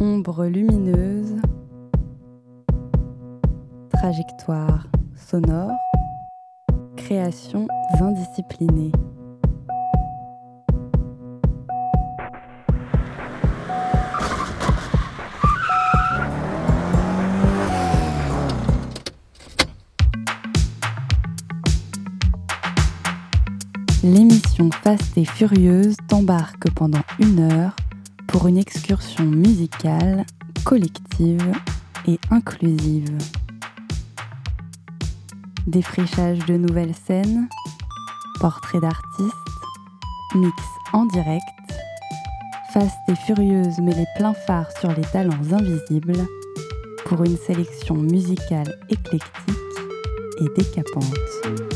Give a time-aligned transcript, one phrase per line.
[0.00, 1.34] Ombre lumineuse,
[3.90, 4.86] trajectoire
[5.16, 5.72] sonore,
[6.96, 7.66] créations
[8.00, 8.92] indisciplinées.
[24.04, 27.74] L'émission Fast et Furieuse t'embarque pendant une heure
[28.28, 30.24] pour une excursion musicale,
[30.64, 31.52] collective
[32.06, 33.18] et inclusive.
[35.66, 37.48] Défrichage de nouvelles scènes,
[38.40, 39.34] portraits d'artistes,
[40.34, 41.42] mix en direct,
[42.72, 46.26] Fast et Furieuse met les pleins phares sur les talents invisibles
[47.06, 49.54] pour une sélection musicale éclectique
[50.40, 51.67] et décapante.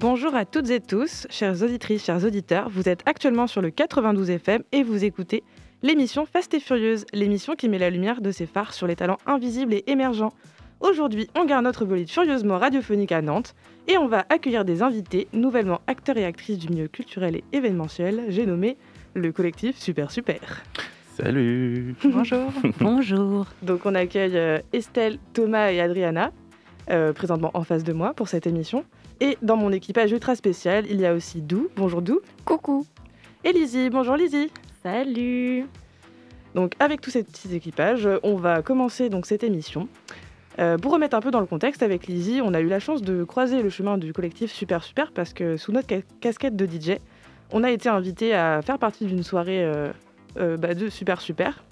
[0.00, 2.70] Bonjour à toutes et tous, chères auditrices, chers auditeurs.
[2.70, 5.42] Vous êtes actuellement sur le 92 FM et vous écoutez
[5.82, 9.18] l'émission Fast et Furieuse, l'émission qui met la lumière de ses phares sur les talents
[9.26, 10.32] invisibles et émergents.
[10.80, 13.54] Aujourd'hui, on garde notre bolide furieusement radiophonique à Nantes
[13.88, 18.22] et on va accueillir des invités, nouvellement acteurs et actrices du milieu culturel et événementiel.
[18.28, 18.78] J'ai nommé
[19.12, 20.62] le collectif Super Super.
[21.14, 26.32] Salut Bonjour Bonjour Donc on accueille euh, Estelle, Thomas et Adriana,
[26.88, 28.86] euh, présentement en face de moi pour cette émission.
[29.20, 31.68] Et dans mon équipage ultra spécial, il y a aussi Dou.
[31.76, 32.20] Bonjour Dou.
[32.44, 32.86] Coucou.
[33.44, 33.90] Et Lizzie.
[33.90, 34.50] Bonjour Lizzie.
[34.82, 35.66] Salut.
[36.54, 39.88] Donc avec tous ces petits équipages, on va commencer donc cette émission.
[40.58, 43.02] Euh, pour remettre un peu dans le contexte, avec Lizzie, on a eu la chance
[43.02, 46.66] de croiser le chemin du collectif Super Super parce que sous notre ca- casquette de
[46.66, 46.98] DJ,
[47.52, 49.92] on a été invité à faire partie d'une soirée euh,
[50.38, 51.62] euh, bah, de Super Super.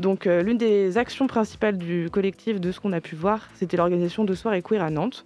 [0.00, 4.24] Donc l'une des actions principales du collectif, de ce qu'on a pu voir, c'était l'organisation
[4.24, 5.24] de soirées queer à Nantes.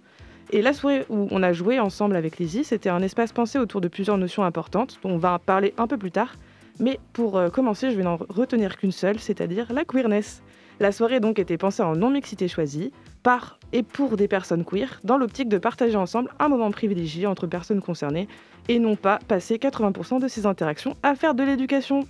[0.53, 3.79] Et la soirée où on a joué ensemble avec Lizzie, c'était un espace pensé autour
[3.79, 6.35] de plusieurs notions importantes, dont on va parler un peu plus tard.
[6.79, 10.43] Mais pour euh, commencer, je vais n'en retenir qu'une seule, c'est-à-dire la queerness.
[10.81, 12.91] La soirée donc était pensée en non-mixité choisie,
[13.23, 17.47] par et pour des personnes queer, dans l'optique de partager ensemble un moment privilégié entre
[17.47, 18.27] personnes concernées,
[18.67, 22.07] et non pas passer 80% de ces interactions à faire de l'éducation.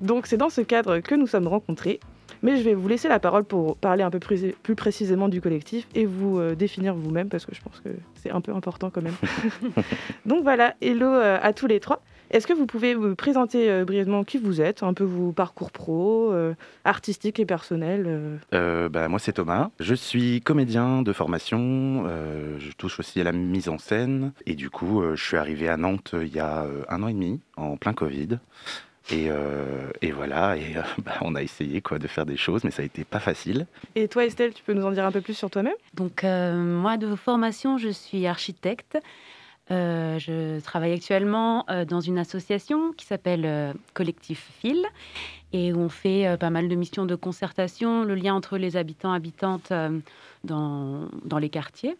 [0.00, 2.00] Donc c'est dans ce cadre que nous sommes rencontrés,
[2.42, 5.40] mais je vais vous laisser la parole pour parler un peu plus, plus précisément du
[5.40, 8.90] collectif et vous euh, définir vous-même, parce que je pense que c'est un peu important
[8.90, 9.16] quand même.
[10.26, 12.02] Donc voilà, hello euh, à tous les trois.
[12.30, 15.72] Est-ce que vous pouvez vous présenter euh, brièvement qui vous êtes, un peu vos parcours
[15.72, 18.88] pro, euh, artistique et personnel euh.
[18.88, 19.70] Bah, Moi, c'est Thomas.
[19.80, 22.04] Je suis comédien de formation.
[22.06, 24.32] euh, je touche aussi à la mise en scène.
[24.46, 27.40] Et du coup, je suis arrivé à Nantes il y a un an et demi,
[27.56, 28.38] en plein Covid.
[29.12, 32.64] Et, euh, et voilà, et euh, bah, on a essayé quoi, de faire des choses,
[32.64, 33.66] mais ça a été pas facile.
[33.94, 35.74] Et toi Estelle, tu peux nous en dire un peu plus sur toi-même?
[35.94, 38.98] Donc, euh, moi, de formation, je suis architecte.
[39.70, 44.84] Euh, je travaille actuellement euh, dans une association qui s'appelle euh, Collectif Fil
[45.52, 48.76] et où on fait euh, pas mal de missions de concertation, le lien entre les
[48.76, 49.98] habitants habitantes euh,
[50.42, 51.96] dans, dans les quartiers.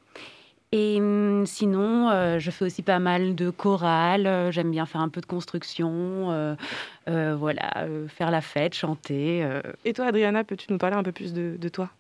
[0.72, 4.26] Et hum, sinon, euh, je fais aussi pas mal de chorale.
[4.26, 6.54] euh, J'aime bien faire un peu de construction, euh,
[7.08, 9.42] euh, voilà, euh, faire la fête, chanter.
[9.44, 11.90] euh, Et toi Adriana, peux-tu nous parler un peu plus de, de toi?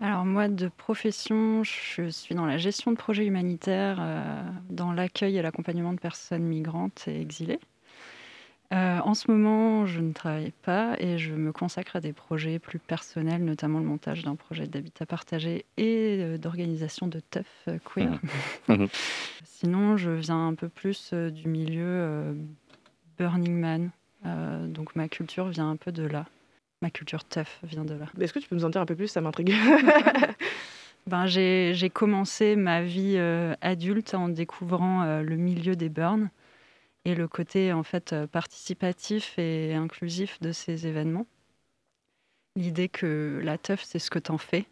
[0.00, 5.36] Alors moi, de profession, je suis dans la gestion de projets humanitaires, euh, dans l'accueil
[5.36, 7.60] et l'accompagnement de personnes migrantes et exilées.
[8.72, 12.60] Euh, en ce moment, je ne travaille pas et je me consacre à des projets
[12.60, 17.78] plus personnels, notamment le montage d'un projet d'habitat partagé et euh, d'organisation de teuf euh,
[17.84, 18.20] queer.
[18.68, 18.88] Mhm.
[19.44, 22.32] Sinon, je viens un peu plus euh, du milieu euh,
[23.18, 23.90] Burning Man,
[24.26, 26.26] Euh, donc ma culture vient un peu de là.
[26.82, 28.04] Ma culture teuf vient de là.
[28.20, 29.08] Est-ce que tu peux nous en dire un peu plus?
[29.08, 29.52] Ça m'intrigue.
[31.06, 36.28] Ben, j'ai j'ai commencé ma vie euh, adulte en découvrant euh, le milieu des burns
[37.04, 41.26] et le côté en fait euh, participatif et inclusif de ces événements.
[42.56, 44.66] L'idée que la teuf, c'est ce que t'en fais.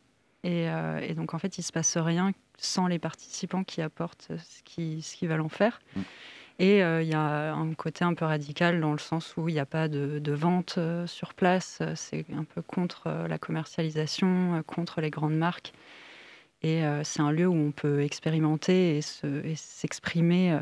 [0.44, 4.32] Et, euh, et donc en fait, il se passe rien sans les participants qui apportent
[4.36, 5.80] ce qu'ils ce qu'ils veulent en faire.
[5.96, 6.00] Mm.
[6.60, 9.52] Et euh, il y a un côté un peu radical dans le sens où il
[9.52, 11.82] n'y a pas de, de vente sur place.
[11.94, 15.72] C'est un peu contre la commercialisation, contre les grandes marques.
[16.62, 20.58] Et euh, c'est un lieu où on peut expérimenter et se- et s'exprimer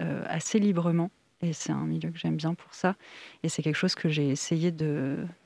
[0.00, 1.10] assez librement.
[1.42, 2.96] Et c'est un milieu que j'aime bien pour ça.
[3.42, 4.72] Et c'est quelque chose que j'ai essayé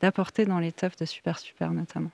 [0.00, 2.10] d'apporter dans les de Super Super notamment.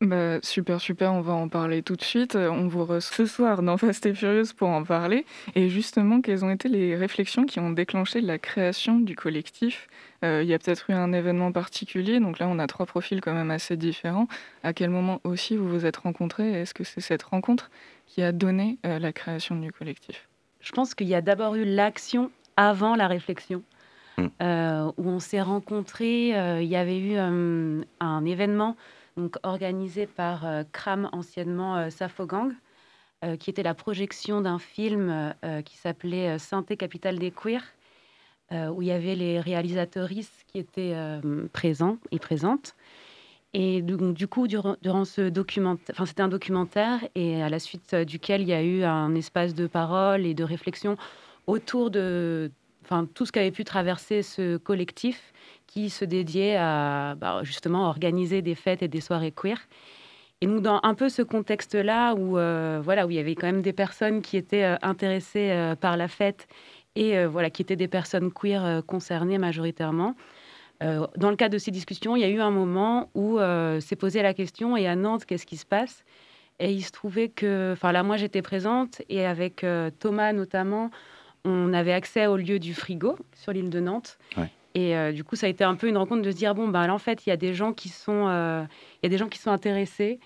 [0.00, 2.34] Bah, super, super, on va en parler tout de suite.
[2.36, 5.24] Euh, On vous reçoit ce soir dans Fast et Furieuse pour en parler.
[5.54, 9.88] Et justement, quelles ont été les réflexions qui ont déclenché la création du collectif?
[10.24, 13.20] Euh, Il y a peut-être eu un événement particulier, donc là on a trois profils
[13.20, 14.26] quand même assez différents.
[14.62, 16.52] À quel moment aussi vous vous êtes rencontrés?
[16.60, 17.70] Est-ce que c'est cette rencontre
[18.06, 20.28] qui a donné euh, la création du collectif?
[20.64, 23.62] Je pense qu'il y a d'abord eu l'action avant la réflexion.
[24.16, 24.26] Mm.
[24.42, 26.38] euh, où on s'est rencontrés.
[26.38, 28.76] euh, il y avait eu euh, un événement
[29.16, 32.52] donc, organisé par CRAM, anciennement Safogang,
[33.38, 35.32] qui était la projection d'un film
[35.64, 37.62] qui s'appelait Synthé Capitale des Queers,
[38.50, 40.96] où il y avait les réalisatrices qui étaient
[41.52, 42.74] présents et présentes.
[43.56, 47.94] Et donc, du coup, durant, ce documentaire, enfin, c'était un documentaire, et à la suite
[47.94, 50.96] euh, duquel il y a eu un espace de parole et de réflexion
[51.46, 52.50] autour de
[52.82, 55.32] enfin, tout ce qu'avait pu traverser ce collectif
[55.68, 59.58] qui se dédiait à bah, justement organiser des fêtes et des soirées queer.
[60.40, 63.46] Et donc, dans un peu ce contexte-là, où, euh, voilà, où il y avait quand
[63.46, 66.48] même des personnes qui étaient euh, intéressées par la fête
[66.96, 70.14] et voilà, qui étaient des personnes queer concernées majoritairement,
[70.82, 73.80] euh, dans le cadre de ces discussions, il y a eu un moment où euh,
[73.80, 76.04] s'est posé la question et à Nantes, qu'est-ce qui se passe?
[76.58, 80.90] Et il se trouvait que, enfin là, moi j'étais présente et avec euh, Thomas notamment,
[81.44, 84.18] on avait accès au lieu du frigo sur l'île de Nantes.
[84.36, 84.50] Ouais.
[84.74, 86.68] Et euh, du coup, ça a été un peu une rencontre de se dire bon,
[86.68, 89.18] ben là, en fait, il y a des gens qui sont, il y a des
[89.18, 90.18] gens qui sont intéressés.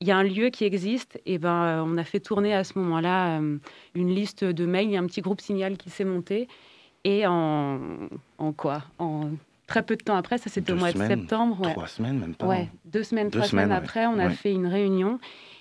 [0.00, 2.78] Il y a un lieu qui existe, et ben on a fait tourner à ce
[2.78, 3.40] moment-là
[3.94, 4.88] une liste de mails.
[4.88, 6.48] Il y a un petit groupe signal qui s'est monté,
[7.04, 7.80] et en,
[8.36, 8.82] en quoi?
[8.98, 9.30] En
[9.66, 11.60] très peu de temps après, ça c'était au mois semaines, de septembre.
[11.62, 11.72] ouais.
[11.72, 12.46] Trois semaines, même pas.
[12.46, 13.84] Ouais, deux semaines, Deux trois semaines, semaines, ouais.
[13.84, 14.32] après, on a Ouais.
[14.34, 15.18] fait une réunion.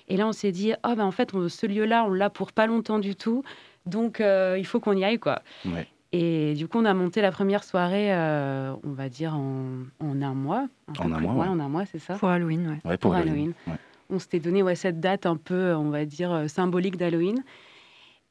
[0.08, 2.52] Et là, on s'est dit, ah ben en fait, on- ce lieu-là, on l'a pour
[2.52, 3.44] pas longtemps du tout.
[3.88, 5.42] Donc, euh, il faut qu'on y aille, quoi.
[5.66, 5.88] Ouais.
[6.12, 9.64] Et du coup, on a monté la première soirée, euh, on va dire, en,
[10.00, 10.68] en un mois.
[11.00, 11.48] En un mois, ouais.
[11.48, 12.14] en un mois, c'est ça.
[12.16, 12.90] Pour Halloween, ouais.
[12.90, 13.32] Ouais, pour, Pour Halloween.
[13.34, 13.54] Halloween.
[13.68, 13.74] Ouais.
[14.12, 17.44] On s'était donné ouais, cette date un peu, on va dire, euh, symbolique d'Halloween.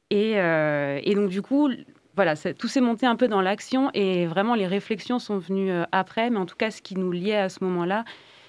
[0.09, 1.69] Et, euh, et donc, du coup,
[2.15, 5.71] voilà, ça- tout s'est monté un peu dans l'action et vraiment, les réflexions sont venues
[5.71, 6.29] euh, après.
[6.29, 8.05] Mais en tout cas, ce qui nous liait à ce moment-là,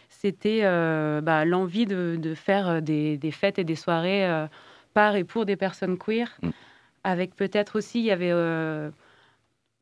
[0.08, 4.46] c'était euh, bah, l'envie de, de faire euh, des, des fêtes et des soirées euh,
[4.94, 6.28] par et pour des personnes queer.
[6.42, 6.50] Mm.
[7.04, 8.90] Avec peut-être aussi, il y avait, euh,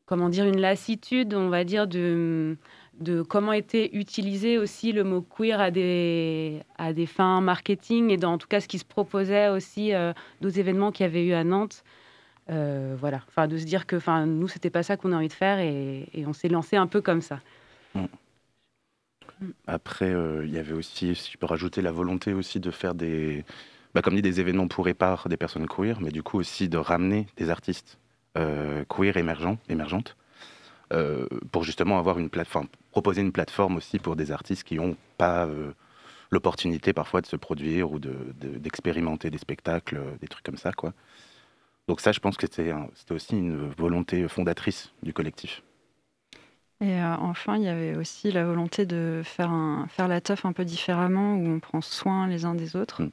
[0.05, 2.57] comment dire, une lassitude, on va dire, de
[3.01, 8.15] de comment était utilisé aussi le mot queer à des, à des fins marketing et
[8.15, 9.91] dans en tout cas ce qui se proposait aussi
[10.39, 11.83] d'autres événements qu'il y avait eu à Nantes.
[12.51, 15.29] Euh, voilà, enfin de se dire que enfin nous c'était pas ça qu'on a envie
[15.29, 17.39] de faire et, et on s'est lancé un peu comme ça.
[19.67, 22.93] Après, euh, il y avait aussi, si je peux rajouter, la volonté aussi de faire
[22.95, 23.43] des,
[23.93, 26.69] bah, comme dit, des événements pour et par des personnes queer, mais du coup aussi
[26.69, 27.97] de ramener des artistes
[28.37, 30.15] euh, queer émergents, émergentes,
[30.93, 34.95] euh, pour justement avoir une plateforme, proposer une plateforme aussi pour des artistes qui n'ont
[35.17, 35.49] pas
[36.31, 40.71] l'opportunité parfois de se produire ou de- de- d'expérimenter des spectacles, des trucs comme ça,
[40.73, 40.93] quoi.
[41.87, 42.73] Donc ça, je pense que c'était
[43.11, 45.61] aussi une volonté fondatrice du collectif.
[46.81, 50.45] Et euh, enfin, il y avait aussi la volonté de faire, un, faire la teuf
[50.45, 53.03] un peu différemment, où on prend soin les uns des autres.
[53.03, 53.11] Mm.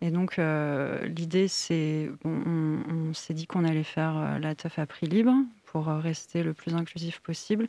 [0.00, 4.54] Et donc, euh, l'idée, c'est, bon, on, on s'est dit qu'on allait faire euh, la
[4.54, 5.32] teuf à prix libre
[5.64, 7.68] pour rester le plus inclusif possible,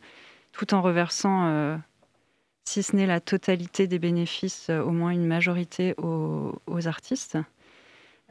[0.52, 1.78] tout en reversant, euh,
[2.66, 7.38] si ce n'est la totalité des bénéfices, au moins une majorité aux, aux artistes,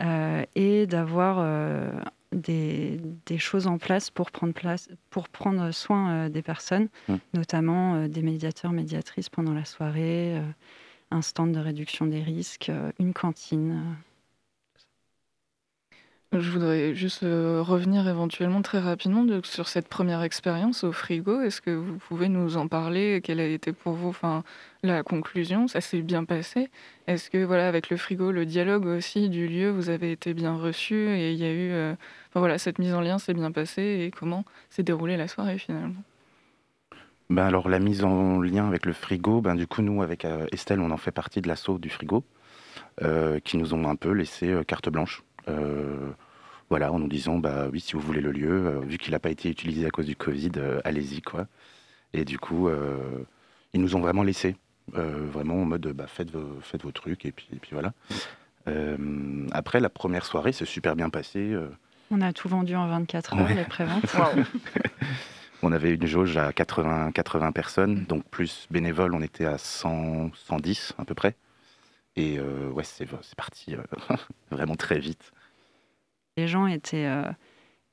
[0.01, 1.91] euh, et d'avoir euh,
[2.33, 7.15] des, des choses en place pour prendre, place, pour prendre soin euh, des personnes, Mm.
[7.35, 10.41] notamment des médiateurs, médiatrices pendant la soirée,
[11.11, 13.97] un stand de réduction des risques, une cantine.
[16.37, 21.41] Je voudrais juste euh, revenir éventuellement très rapidement de- sur cette première expérience au frigo.
[21.41, 23.21] Est-ce que vous pouvez nous en parler?
[23.23, 24.43] Quelle a été pour vous enfin,
[24.83, 25.69] la conclusion?
[25.69, 26.71] Ça s'est bien passé
[27.07, 30.57] Est-ce que voilà, avec le frigo, le dialogue aussi du lieu, vous avez été bien
[30.57, 31.95] reçu et il y a eu euh,
[32.35, 36.03] voilà, cette mise en lien s'est bien passée et comment s'est déroulée la soirée finalement?
[37.31, 40.47] Ben alors la mise en lien avec le frigo, ben du coup nous avec euh,
[40.51, 42.25] Estelle on en fait partie de l'assaut du frigo,
[43.45, 45.23] qui nous ont un peu laissé carte blanche.
[46.71, 49.19] Voilà, en nous disant bah oui si vous voulez le lieu, euh, vu qu'il n'a
[49.19, 51.47] pas été utilisé à cause du Covid, euh, allez-y quoi.
[52.13, 53.25] Et du coup euh,
[53.73, 54.57] ils nous ont vraiment laissé,
[54.97, 57.93] euh, vraiment en mode bah faites vos, faites vos trucs et puis, et puis voilà.
[58.67, 61.39] Euh, après la première soirée c'est super bien passé.
[61.53, 61.69] euh,
[62.11, 63.55] On a tout vendu en 24 heures, Ouais.
[63.55, 64.05] les préventes.
[65.63, 70.31] On avait une jauge à 80, 80 personnes, donc plus bénévoles, on était à 100,
[70.35, 71.37] 110 à peu près.
[72.17, 73.79] Et euh, ouais, c'est c'est parti euh,
[74.51, 75.33] vraiment très vite.
[76.37, 77.31] Les gens étaient, euh,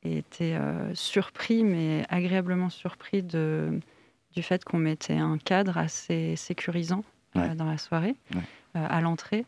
[0.04, 3.80] étaient euh, surpris, mais agréablement surpris de,
[4.36, 7.04] du fait qu'on mettait un cadre assez sécurisant
[7.36, 7.56] euh, Ouais.
[7.56, 8.42] dans la soirée, Ouais.
[8.78, 9.46] euh, à l'entrée,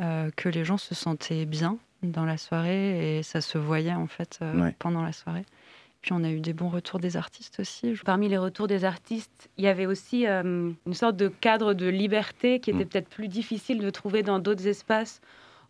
[0.00, 4.06] euh, que les gens se sentaient bien dans la soirée et ça se voyait en
[4.06, 4.74] fait euh, Ouais.
[4.78, 5.44] pendant la soirée.
[6.02, 7.94] Puis on a eu des bons retours des artistes aussi.
[8.04, 11.86] Parmi les retours des artistes, il y avait aussi euh, une sorte de cadre de
[11.88, 12.88] liberté qui était Mm.
[12.88, 15.20] peut-être plus difficile de trouver dans d'autres espaces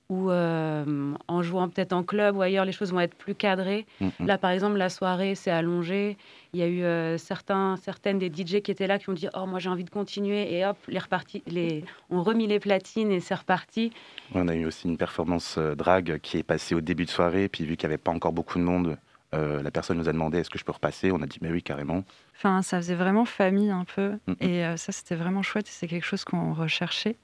[0.09, 3.87] où en jouant peut-être en club ou ailleurs, les choses vont être plus cadrées.
[4.01, 4.27] Mm, mm.
[4.27, 6.17] Là, par exemple, la soirée s'est allongée.
[6.53, 6.69] Il y a
[7.15, 9.85] eu certains, certaines des DJ qui étaient là qui ont dit Oh, moi j'ai envie
[9.85, 10.55] de continuer.
[10.55, 11.01] Et hop, les
[11.47, 11.85] les...
[12.11, 13.93] on remis les platines et c'est reparti.
[14.35, 17.49] On a eu aussi une performance drag qui est passée au début de soirée.
[17.49, 18.97] Puis vu qu'il n'y avait pas encore beaucoup de monde,
[19.33, 21.11] la personne nous a demandé Est-ce que je peux repasser?
[21.11, 22.05] On a dit Mais oui, carrément.
[22.37, 24.19] Enfin, ça faisait vraiment famille un peu.
[24.27, 25.67] Mm, et ça, c'était vraiment chouette.
[25.67, 27.17] C'est quelque chose qu'on recherchait.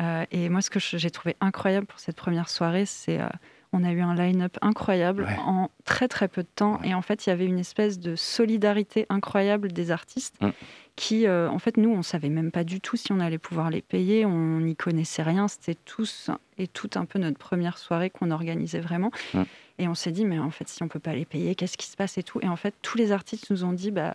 [0.00, 3.28] Euh, et moi, ce que j'ai trouvé incroyable pour cette première soirée, c'est euh,
[3.72, 6.80] on a eu un line-up incroyable en très très peu de temps.
[6.84, 10.50] Et en fait, il y avait une espèce de solidarité incroyable des artistes mm.
[10.96, 13.70] qui, euh, en fait, nous, on savait même pas du tout si on allait pouvoir
[13.70, 14.24] les payer.
[14.24, 15.48] On n'y connaissait rien.
[15.48, 19.10] C'était tous et tout un peu notre première soirée qu'on organisait vraiment.
[19.34, 19.42] Mm.
[19.80, 21.86] Et on s'est dit, mais en fait, si on peut pas les payer, qu'est-ce qui
[21.86, 22.40] se passe et tout.
[22.42, 24.14] Et en fait, tous les artistes nous ont dit, bah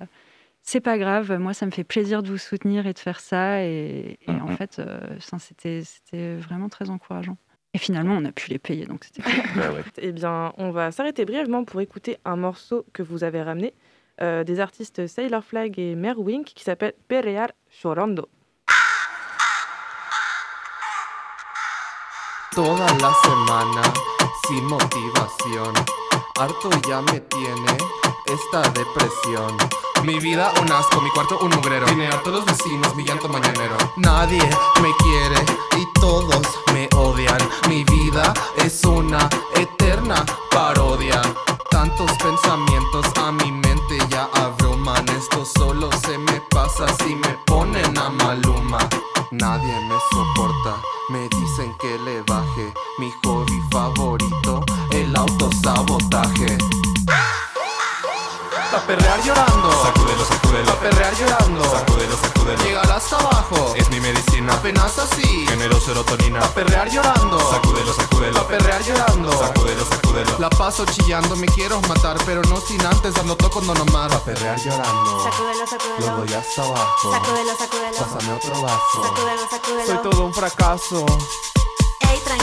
[0.63, 3.63] c'est pas grave, moi ça me fait plaisir de vous soutenir et de faire ça.
[3.63, 7.37] Et, en fait, euh, c'était vraiment très encourageant.
[7.73, 9.33] Et finalement, on a pu les payer, donc c'était cool.
[9.55, 13.73] Bah eh bien, on va s'arrêter brièvement pour écouter un morceau que vous avez ramené
[14.21, 17.49] euh, des artistes Sailor Flag et Merwink qui s'appelle Perear
[17.81, 18.29] Chorando.
[22.51, 23.81] Toda la semana,
[24.45, 25.73] sin motivación,
[26.39, 27.77] harto ya me tiene
[28.27, 29.57] esta depresión.
[30.03, 31.85] Mi vida un asco, mi cuarto un mugrero.
[31.85, 33.77] Vine a todos los vecinos, mi llanto mañanero.
[33.95, 34.41] Nadie
[34.81, 35.45] me quiere
[35.77, 36.41] y todos
[36.73, 37.37] me odian.
[37.69, 41.21] Mi vida es una eterna parodia.
[41.71, 45.07] Tantos pensamientos a mi mente ya abruman.
[45.07, 48.79] Esto solo se me pasa si me ponen a maluma.
[49.31, 52.73] Nadie me soporta, me dicen que le baje.
[58.95, 59.71] Perrear llorando.
[59.83, 60.65] Sacúdelo, sacúdelo.
[60.65, 61.63] Pa' perrear llorando.
[61.63, 62.63] Sacúdelo, sacúdelo.
[62.63, 63.73] Llegar hasta abajo.
[63.75, 64.53] Es mi medicina.
[64.53, 65.45] Apenas así.
[65.47, 66.39] Genero serotonina.
[66.39, 67.39] Pa' perrear llorando.
[67.39, 68.33] Sacúdelo, sacúdelo.
[68.33, 69.31] Pa' perrear llorando.
[69.31, 70.39] Sacúdelo, sacúdelo.
[70.39, 74.11] La paso chillando, me quiero matar, pero no sin antes dando toco no nomás.
[74.11, 75.23] Pa' perrear llorando.
[75.23, 76.11] Sacúdelo, sacúdelo.
[76.11, 77.11] Lo doy hasta abajo.
[77.11, 77.97] Sacúdelo, sacúdelo.
[77.97, 79.03] Pásame otro vaso.
[79.03, 79.85] Sacúdelo, sacúdelo.
[79.87, 81.05] Soy todo un fracaso.
[81.99, 82.42] Ey, tranquila,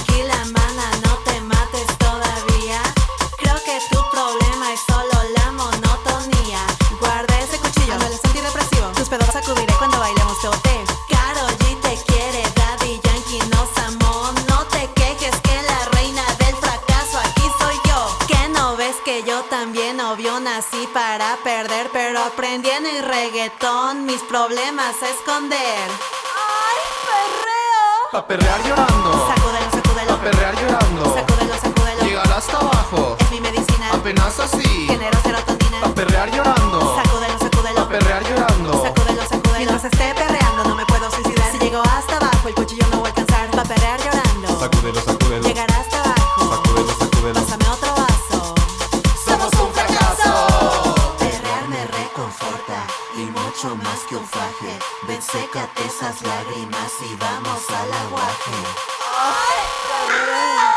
[20.13, 25.89] obvio, nací para perder, pero aprendí en el reggaetón mis problemas a esconder.
[26.35, 28.11] ¡Ay, perreo!
[28.11, 29.27] Pa' perrear llorando.
[29.29, 30.09] Sacúdelo, sacúdelo.
[30.09, 31.15] Pa' perrear llorando.
[31.15, 32.03] Sacúdelo, sacúdelo.
[32.03, 33.17] Llegar hasta abajo.
[33.21, 33.91] Es mi medicina.
[33.93, 34.87] Apenas así.
[34.89, 35.81] Genero serotonina.
[35.81, 36.97] Pa' perrear llorando.
[36.97, 37.77] Sacúdelo, sacúdelo.
[37.77, 38.83] Pa' perrear llorando.
[38.83, 39.59] Sacúdelo, sacúdelo.
[39.59, 40.15] Mientras esté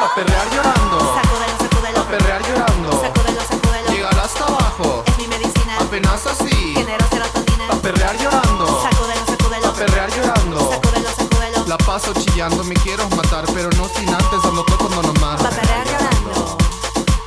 [0.03, 0.99] Pa' perrear llorando.
[1.15, 1.95] Sacúdelo, sacúdelo.
[1.95, 2.91] Pa' perrear llorando.
[2.91, 3.89] Sacúdelo, sacúdelo.
[3.89, 5.03] Llegar hasta abajo.
[5.07, 5.77] Es mi medicina.
[5.79, 6.73] Apenas así.
[6.75, 7.67] Genero serotonina.
[7.69, 8.81] Pa' perrear llorando.
[8.83, 9.63] Sacúdelo, sacúdelo.
[9.63, 10.71] Pa' perrear llorando.
[10.71, 11.65] Sacúdelo, sacúdelo.
[11.67, 15.41] La paso chillando, me quiero matar, pero no sin antes dando toco no nomás.
[15.41, 16.57] Pa' perrear llorando.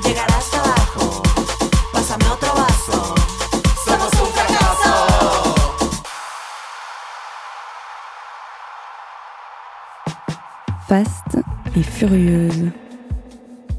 [0.05, 1.23] Llegar hasta abajo.
[1.93, 3.15] Pásame otro vaso.
[3.87, 4.93] Somos un fracaso.
[10.87, 12.71] Faste et furieuse.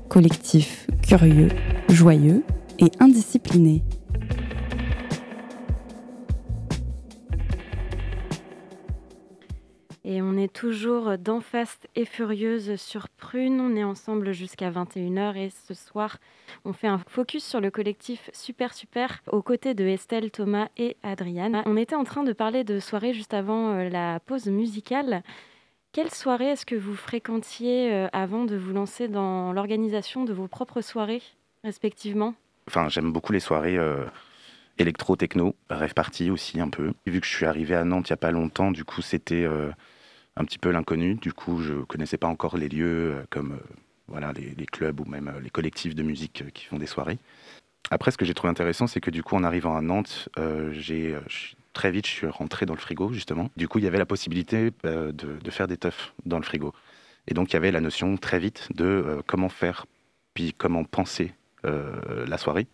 [0.07, 1.49] Collectif curieux,
[1.89, 2.43] joyeux
[2.79, 3.81] et indiscipliné.
[10.05, 13.59] Et on est toujours dans Fast et Furieuse sur Prune.
[13.59, 16.17] On est ensemble jusqu'à 21h et ce soir,
[16.63, 20.95] on fait un focus sur le collectif Super Super aux côtés de Estelle, Thomas et
[21.03, 21.61] Adriane.
[21.65, 25.23] On était en train de parler de soirée juste avant euh, la pause musicale.
[25.97, 30.47] Quelle soirée est-ce que vous fréquentiez euh, avant de vous lancer dans l'organisation de vos
[30.47, 31.23] propres soirées,
[31.63, 32.35] respectivement?
[32.67, 34.05] Enfin, j'aime beaucoup les soirées euh,
[34.77, 36.93] électro-techno, rêve party aussi un peu.
[37.07, 39.43] Vu que je suis arrivé à Nantes il n'y a pas longtemps, du coup, c'était
[39.43, 39.71] euh,
[40.35, 41.15] un petit peu l'inconnu.
[41.15, 43.59] Du coup, je connaissais pas encore les lieux comme
[44.07, 47.17] voilà, les, clubs ou même les collectifs de musique qui font des soirées.
[47.89, 50.29] Après, ce que j'ai trouvé intéressant, c'est que du coup, en arrivant à Nantes,
[50.73, 51.17] j'ai
[51.77, 53.51] très vite, je suis rentré dans le frigo, justement.
[53.55, 56.73] Du coup, il y avait la possibilité euh, de, faire des teufs dans le frigo.
[57.27, 59.85] Et donc, il y avait la notion très vite de euh, comment faire,
[60.33, 62.65] puis comment penser euh, la soirée.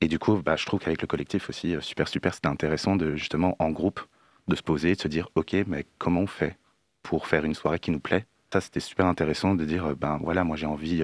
[0.00, 3.16] Et du coup, bah, je trouve qu'avec le collectif aussi, super, super, c'était intéressant de
[3.16, 4.00] justement, en groupe,
[4.46, 6.56] de se poser, de se dire, OK, mais comment on fait
[7.02, 8.26] pour faire une soirée qui nous plaît?
[8.52, 11.02] Ça, c'était super intéressant de dire, ben voilà, moi j'ai envie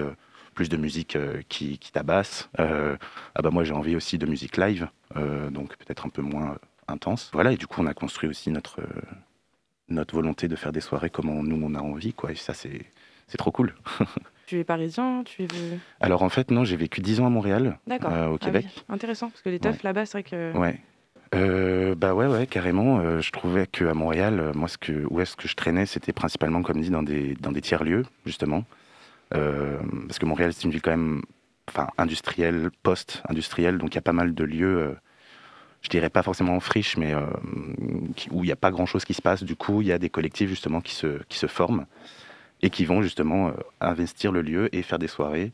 [0.53, 1.17] plus de musique
[1.49, 2.49] qui, qui, tabasse.
[2.57, 4.87] ah bah moi j'ai envie aussi de musique live,
[5.51, 7.29] donc peut-être un peu moins intense.
[7.33, 8.81] Voilà, et du coup on a construit aussi notre,
[9.89, 12.31] notre volonté de faire des soirées comme nous on a envie, quoi.
[12.31, 13.75] Et ça c'est trop cool.
[14.47, 15.47] Tu es parisien tu es...
[15.99, 18.67] Alors en fait, non, j'ai vécu 10 ans à Montréal, au ah Québec.
[18.89, 20.55] Intéressant, parce que les teufs là-bas, c'est vrai que.
[20.55, 20.79] Ouais.
[21.33, 22.99] Euh, bah ouais, ouais, carrément.
[22.99, 26.13] Euh, je trouvais qu'à Montréal, euh, moi, ce que, où est-ce que je traînais, c'était
[26.13, 28.63] principalement, comme dit, dans des, dans des tiers-lieux, justement.
[29.31, 31.23] parce que Montréal, c'est une ville quand même
[31.67, 34.95] enfin, industrielle, post-industrielle, donc il y a pas mal de lieux,
[35.85, 37.13] je dirais pas forcément en friche, mais
[38.31, 39.43] où il n'y a pas grand-chose qui se passe.
[39.43, 41.85] Du coup, il y a des collectifs, justement, qui se, qui se forment
[42.61, 45.51] et qui vont, justement, investir le lieu et faire des soirées.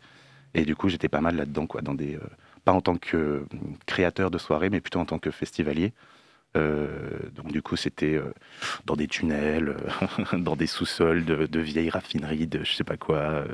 [0.54, 2.18] Et du coup, j'étais pas mal là-dedans, quoi, dans des
[2.64, 3.46] pas en tant que
[3.86, 5.94] créateur de soirée, mais plutôt en tant que festivalier.
[6.58, 6.90] Euh,
[7.34, 8.34] donc du coup, c'était euh,
[8.86, 9.76] dans des tunnels,
[10.34, 13.46] euh, dans des sous-sols de, vieilles raffineries, de je sais pas quoi,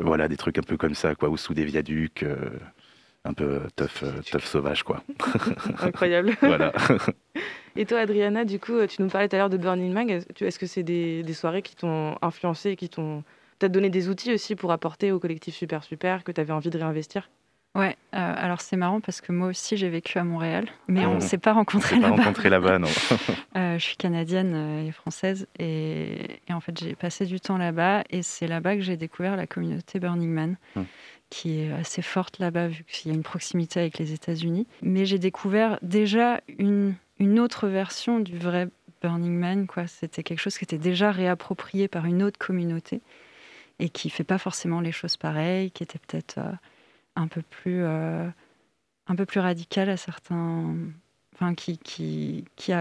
[0.00, 2.24] voilà, des trucs un peu comme ça, quoi, ou sous des viaducs,
[3.24, 5.02] un peu tough, tough sauvage, quoi.
[5.82, 6.36] Incroyable.
[6.40, 6.72] voilà.
[7.76, 10.08] Et toi, Adriana, du coup, tu nous parlais tout à l'heure de Burning Man.
[10.10, 13.24] Est-ce que c'est des, des, soirées qui t'ont influencé et qui t'ont
[13.58, 16.70] peut-être donné des outils aussi pour apporter au collectif Super Super que tu avais envie
[16.70, 17.28] de réinvestir?
[17.76, 21.16] Ouais, euh, alors c'est marrant parce que moi aussi j'ai vécu à Montréal, mais on
[21.16, 22.16] ne s'est pas rencontrés là-bas.
[22.16, 22.86] rencontrés là-bas, non.
[23.56, 27.58] euh, je suis canadienne euh, et française et, et en fait j'ai passé du temps
[27.58, 30.56] là-bas et c'est là-bas que j'ai découvert la communauté Burning Man.
[30.76, 30.86] Hum.
[31.30, 34.66] Qui est assez forte là-bas vu qu'il y a une proximité avec les États-Unis.
[34.82, 36.94] Mais j'ai découvert déjà une,
[37.38, 38.68] autre version du vrai
[39.02, 39.66] Burning Man.
[39.66, 39.86] Quoi.
[39.86, 43.00] C'était quelque chose qui était déjà réapproprié par une autre communauté
[43.78, 46.52] et qui fait pas forcément les choses pareilles, qui était peut-être euh,
[47.16, 48.28] un peu plus euh,
[49.06, 50.74] un peu plus radical à certains
[51.34, 52.72] enfin qui qui qui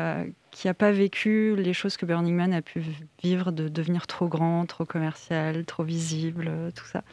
[0.52, 2.84] qui a pas vécu les choses que Burning Man a pu
[3.24, 7.04] vivre de devenir trop grand, trop commercial, trop visible, euh, tout ça.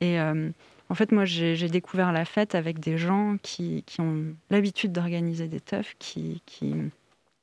[0.00, 0.50] Et euh,
[0.88, 5.60] en fait, moi, j'ai découvert la fête avec des gens qui, ont l'habitude d'organiser des
[5.60, 6.42] teufs, qui,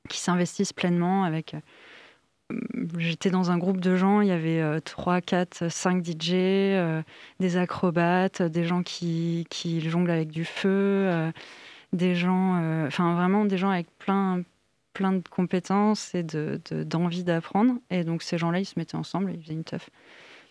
[0.10, 1.56] s'investissent pleinement avec
[3.00, 6.32] J'étais dans un groupe de gens, il y avait 3, 4, 5 DJ,
[7.40, 9.48] des acrobates, des gens qui,
[9.90, 11.32] jonglent avec du feu, euh,
[11.94, 14.44] des gens, euh, enfin vraiment des gens avec plein,
[15.00, 17.76] de compétences et d'envie de, d'envie d'apprendre.
[17.90, 19.90] Et donc ces gens-là, ils se mettaient ensemble et ils faisaient une teuf.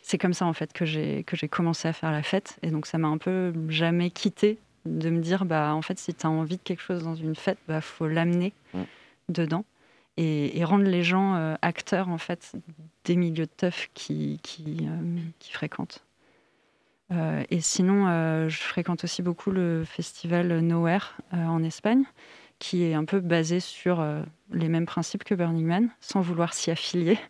[0.07, 2.59] C'est comme ça en fait que j'ai commencé à faire la fête.
[2.63, 6.13] Et donc ça m'a un peu jamais quitté de me dire, bah en fait si
[6.13, 8.83] tu as envie de quelque chose dans une fête, bah faut l'amener mmh.
[9.31, 9.65] dedans
[10.17, 12.53] et, rendre les gens euh, acteurs en fait
[13.05, 16.05] des milieux de teuf qui, qui, euh, qui fréquentent.
[17.13, 18.07] Euh, et sinon,
[18.49, 22.05] je fréquente aussi beaucoup le festival Nowhere en Espagne,
[22.59, 24.05] qui est un peu basé sur
[24.51, 27.19] les mêmes principes que Burning Man, sans vouloir s'y affilier.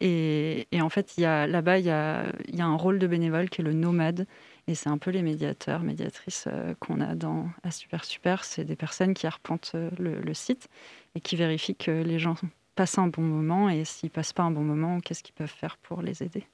[0.00, 3.60] Et, et, en fait, là-bas, il y a, y a, un rôle de bénévole qui
[3.60, 4.26] est le nomade,
[4.68, 6.48] et c'est un peu les médiateurs, médiatrices
[6.80, 8.44] qu'on a dans à Super Super.
[8.44, 10.68] C'est des personnes qui arpentent le, le, site
[11.14, 12.36] et qui vérifient que les gens
[12.74, 15.76] passent un bon moment et s'ils passent pas un bon moment, qu'est-ce qu'ils peuvent faire
[15.78, 16.46] pour les aider?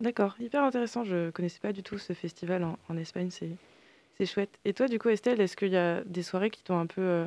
[0.00, 1.04] D'accord, hyper intéressant.
[1.04, 3.50] Je connaissais pas du tout ce festival en, Espagne, c'est
[4.26, 4.58] chouette.
[4.64, 7.00] Et toi, du coup, Estelle, est-ce qu'il y a des soirées qui t'ont un peu
[7.00, 7.26] euh,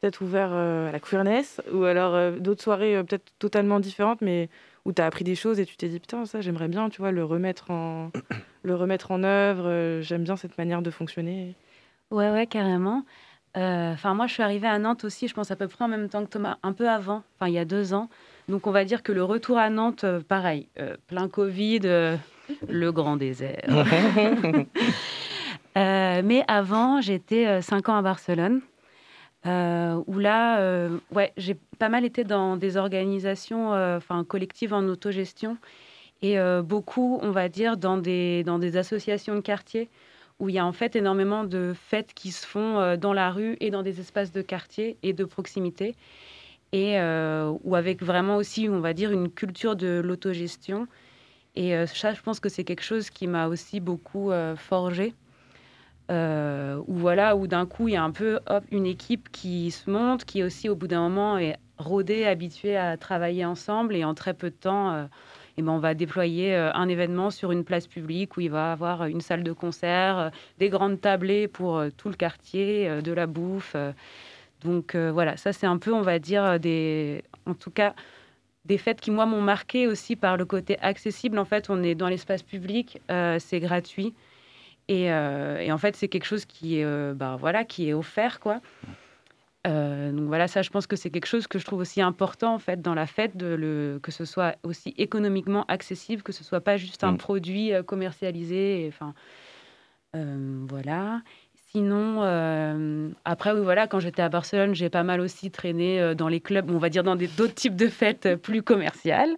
[0.00, 4.48] peut-être ouvert euh, à la queerness ou alors euh, d'autres soirées peut-être totalement différentes, mais
[4.84, 7.00] où tu as appris des choses et tu t'es dit putain, ça j'aimerais bien, tu
[7.00, 8.10] vois, le remettre en,
[8.62, 10.00] le remettre en œuvre.
[10.00, 11.54] J'aime bien cette manière de fonctionner.
[12.10, 13.04] Ouais, ouais, carrément.
[13.56, 15.88] Euh, enfin, moi, je suis arrivée à Nantes aussi, je pense à peu près en
[15.88, 18.08] même temps que Thomas, un peu avant, enfin, il y a deux ans.
[18.48, 21.80] Donc, on va dire que le retour à Nantes, pareil, euh, plein Covid,
[22.68, 23.62] le grand désert.
[25.76, 28.60] mais avant, j'étais cinq ans à Barcelone,
[29.44, 35.56] où là, ouais, j'ai pas mal été dans des organisations, enfin, collectives en autogestion,
[36.20, 39.88] et beaucoup, on va dire, dans des, dans des associations de quartier
[40.42, 43.30] où il y a en fait énormément de fêtes qui se font euh, dans la
[43.30, 45.94] rue et dans des espaces de quartier et de proximité,
[46.72, 50.88] et euh, où avec vraiment aussi, on va dire, une culture de l'autogestion.
[51.54, 55.14] Et euh, ça, je pense que c'est quelque chose qui m'a aussi beaucoup forgé.
[56.12, 58.38] Où voilà, où d'un coup, il y a un peu
[58.70, 62.96] une équipe qui se monte, qui aussi, au bout d'un moment, est rodée, habituée à
[62.96, 65.08] travailler ensemble, et en très peu de temps
[65.56, 68.72] eh ben, on va déployer euh, un événement sur une place publique où il va
[68.72, 73.12] avoir une salle de concert, euh, des grandes tablées pour euh, tout le quartier, de
[73.12, 73.76] la bouffe.
[74.62, 77.94] Donc voilà, ça c'est un peu, on va dire, des, en tout cas,
[78.64, 81.38] des fêtes qui moi m'ont marqué aussi par le côté accessible.
[81.38, 84.14] En fait, on est dans l'espace public, c'est gratuit.
[85.00, 88.60] Et, en fait, c'est quelque chose qui est, bah, voilà, qui est offert, quoi.
[89.66, 92.54] Euh, donc voilà, ça, je pense que c'est quelque chose que je trouve aussi important
[92.54, 96.42] en fait dans la fête, de le, que ce soit aussi économiquement accessible, que ce
[96.42, 97.18] soit pas juste un Mm.
[97.18, 98.86] produit euh, commercialisé.
[98.88, 99.14] Enfin,
[100.16, 101.22] euh, voilà.
[101.76, 106.14] Sinon, euh, après, oui, voilà, quand j'étais à Barcelone, j'ai pas mal aussi traîné euh,
[106.14, 109.30] dans les clubs, on va dire dans d'autres types de fêtes euh, plus commerciales.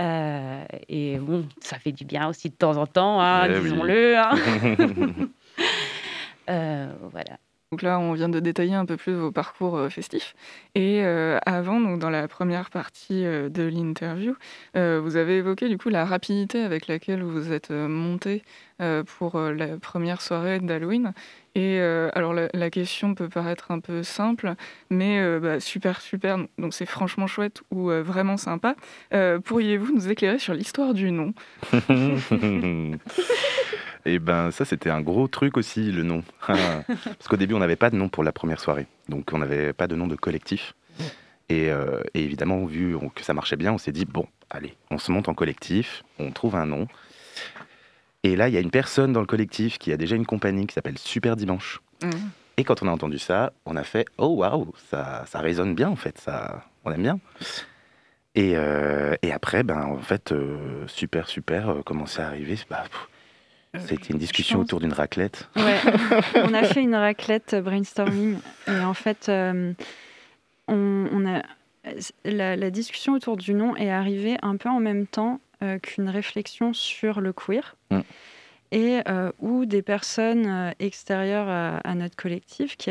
[0.00, 3.60] Euh, et bon, ça fait du bien aussi de temps en temps, hein, Eh oui.
[3.70, 4.16] disons-le.
[4.18, 4.30] hein.
[6.48, 7.38] Euh, voilà.
[7.72, 10.36] Donc là, on vient de détailler un peu plus vos parcours euh, festifs.
[10.76, 14.36] Et euh, avant, donc dans la première partie euh, de l'interview,
[14.76, 18.44] euh, vous avez évoqué du coup la rapidité avec laquelle vous êtes monté
[18.80, 21.12] euh, pour la première soirée d'Halloween.
[21.56, 24.54] Et euh, alors la, la question peut paraître un peu simple,
[24.90, 26.38] mais euh, bah, super super.
[26.58, 28.76] Donc c'est franchement chouette ou euh, vraiment sympa.
[29.12, 31.34] Euh, Pourriez-vous nous éclairer sur l'histoire du nom?
[34.06, 36.22] Et ben ça c'était un gros truc aussi le nom.
[36.46, 38.86] Parce qu'au début on n'avait pas de nom pour la première soirée.
[39.08, 40.74] Donc on n'avait pas de nom de collectif.
[41.48, 44.98] Et, euh, et évidemment vu que ça marchait bien, on s'est dit bon, allez, on
[44.98, 46.88] se monte en collectif, on trouve un nom.
[48.22, 50.66] Et là il y a une personne dans le collectif qui a déjà une compagnie
[50.66, 51.80] qui s'appelle Super Dimanche.
[52.02, 52.30] Mhm.
[52.58, 55.90] Et quand on a entendu ça, on a fait oh waouh, ça, ça résonne bien
[55.90, 57.18] en fait, ça, on aime bien.
[58.36, 62.56] Et, euh, et après, ben en fait, euh, super super euh, commençait à arriver.
[62.68, 63.08] Bah, pff,
[63.86, 65.48] c'était une discussion autour d'une raclette.
[65.56, 65.78] Ouais,
[66.36, 69.72] on a fait une raclette brainstorming et en fait, euh,
[70.68, 71.42] on, on a
[72.24, 76.08] la, la discussion autour du nom est arrivée un peu en même temps euh, qu'une
[76.08, 78.00] réflexion sur le queer Mm.
[78.72, 82.90] et euh, où des personnes extérieures à, à notre collectif qui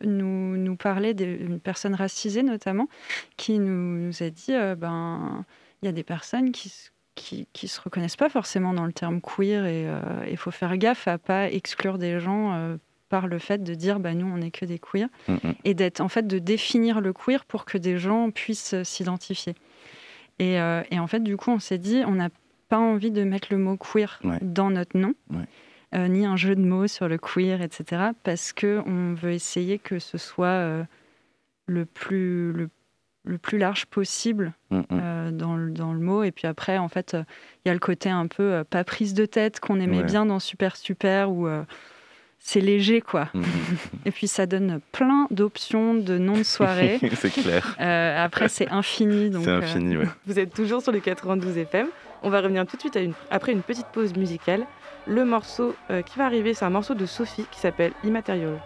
[0.00, 2.88] nous, nous parlaient d'une personne racisée notamment
[3.36, 5.44] qui nous, nous a dit ben
[5.82, 8.92] il y a des personnes qui se qui, qui se reconnaissent pas forcément dans le
[8.92, 9.86] terme queer et
[10.30, 12.76] il faut faire gaffe à pas exclure des gens euh,
[13.10, 15.52] par le fait de dire bah nous on n'est que des queers Mm, mm.
[15.64, 19.54] et d'être en fait de définir le queer pour que des gens puissent euh, s'identifier
[20.38, 22.30] et, euh, et en fait du coup on s'est dit on n'a
[22.70, 24.38] pas envie de mettre le mot queer Ouais.
[24.40, 25.44] dans notre nom Ouais.
[25.94, 29.78] euh, ni un jeu de mots sur le queer etc parce que on veut essayer
[29.78, 30.82] que ce soit euh,
[31.66, 32.70] le plus le,
[33.24, 34.84] le plus large possible Mm, mm.
[34.92, 36.22] euh, dans, le, dans le mot.
[36.24, 37.22] Et puis après, en fait, euh,
[37.64, 40.04] il y a le côté un peu euh, pas prise de tête qu'on aimait Ouais.
[40.04, 41.62] bien dans Super Super, où euh,
[42.38, 43.28] c'est léger, quoi.
[43.34, 43.42] Mm.
[44.06, 46.98] Et puis ça donne plein d'options de noms de soirée.
[47.14, 47.76] c'est clair.
[47.80, 49.30] Euh, après, c'est infini.
[49.30, 50.08] donc, C'est euh, infini, ouais.
[50.26, 51.86] Vous êtes toujours sur les 92 FM.
[52.24, 54.64] On va revenir tout de suite à une- après une petite pause musicale.
[55.06, 58.60] Le morceau euh, qui va arriver, c'est un morceau de Sophie qui s'appelle Immaterial.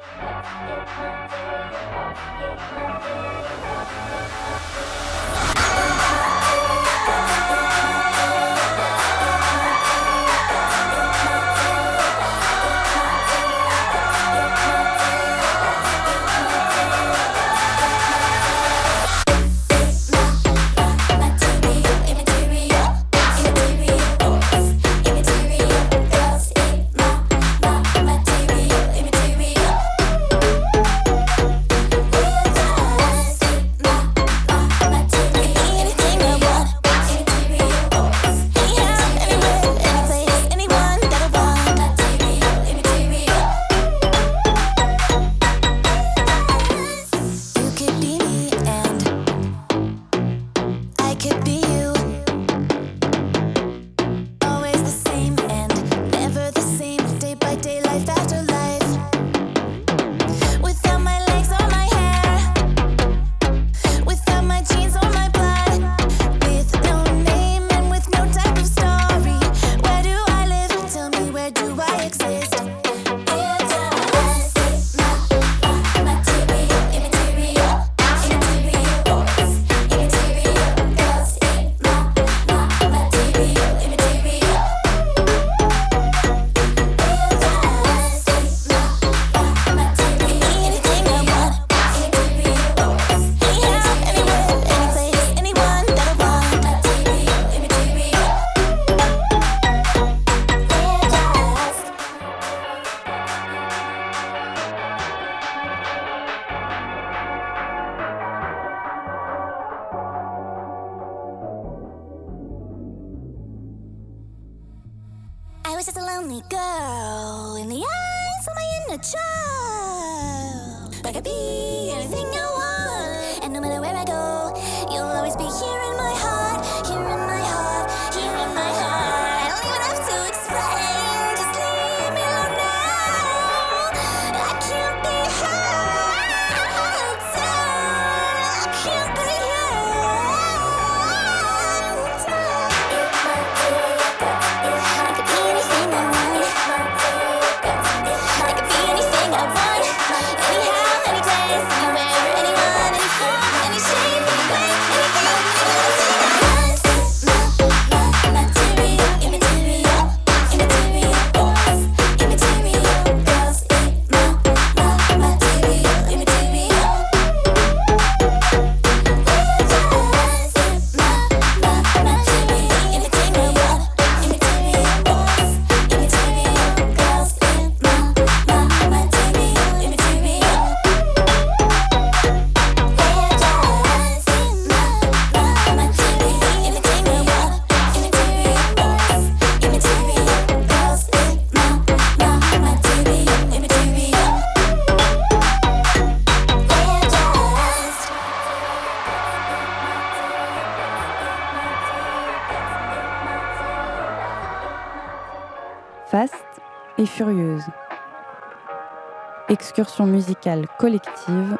[209.79, 211.59] Excursion musicale collective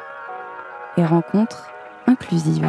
[0.97, 1.69] et rencontre
[2.07, 2.67] inclusive.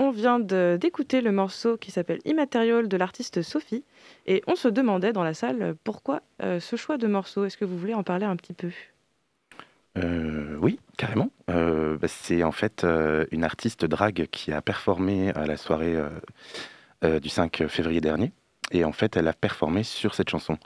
[0.00, 3.84] On vient d'écouter le morceau qui s'appelle Immatériel de l'artiste Sophie
[4.26, 7.44] et on se demandait dans la salle pourquoi euh, ce choix de morceau.
[7.44, 8.70] Est-ce que vous voulez en parler un petit peu?
[9.96, 11.30] Euh, oui, carrément.
[11.48, 15.94] Euh, bah, c'est en fait euh, une artiste drague qui a performé à la soirée
[15.94, 16.08] euh,
[17.04, 18.32] euh, du 5 février dernier.
[18.72, 20.58] Et en fait, elle a performé sur cette chanson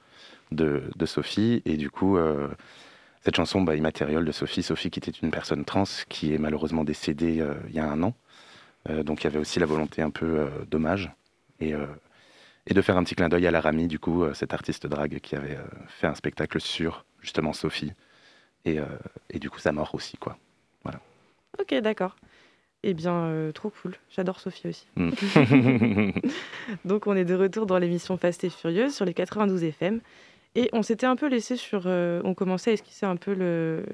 [0.51, 1.63] de, de Sophie.
[1.65, 2.49] Et du coup, euh,
[3.23, 6.85] cette chanson, bah, Immatériel de Sophie, Sophie qui était une personne trans qui est malheureusement
[6.85, 8.15] décédée euh, il y a un an.
[8.89, 11.11] Euh, donc il y avait aussi la volonté un peu d'hommage.
[11.61, 11.75] Et,
[12.69, 15.19] et de faire un petit clin d'œil à la Rami, du coup, cette artiste drague
[15.19, 15.59] qui avait
[15.89, 17.93] fait un spectacle sur justement Sophie.
[18.65, 18.79] Et,
[19.31, 20.39] et du coup, sa mort aussi, quoi.
[21.59, 22.17] Ok, d'accord.
[22.85, 23.97] Eh bien, euh, trop cool.
[24.11, 24.87] J'adore Sophie aussi.
[24.97, 26.11] Mm.
[26.85, 30.01] Donc, on est de retour dans l'émission Fast et Furieuse sur les 92 FM.
[30.55, 31.83] Et on s'était un peu laissé sur.
[31.87, 33.85] euh, on commençait à esquisser un peu le,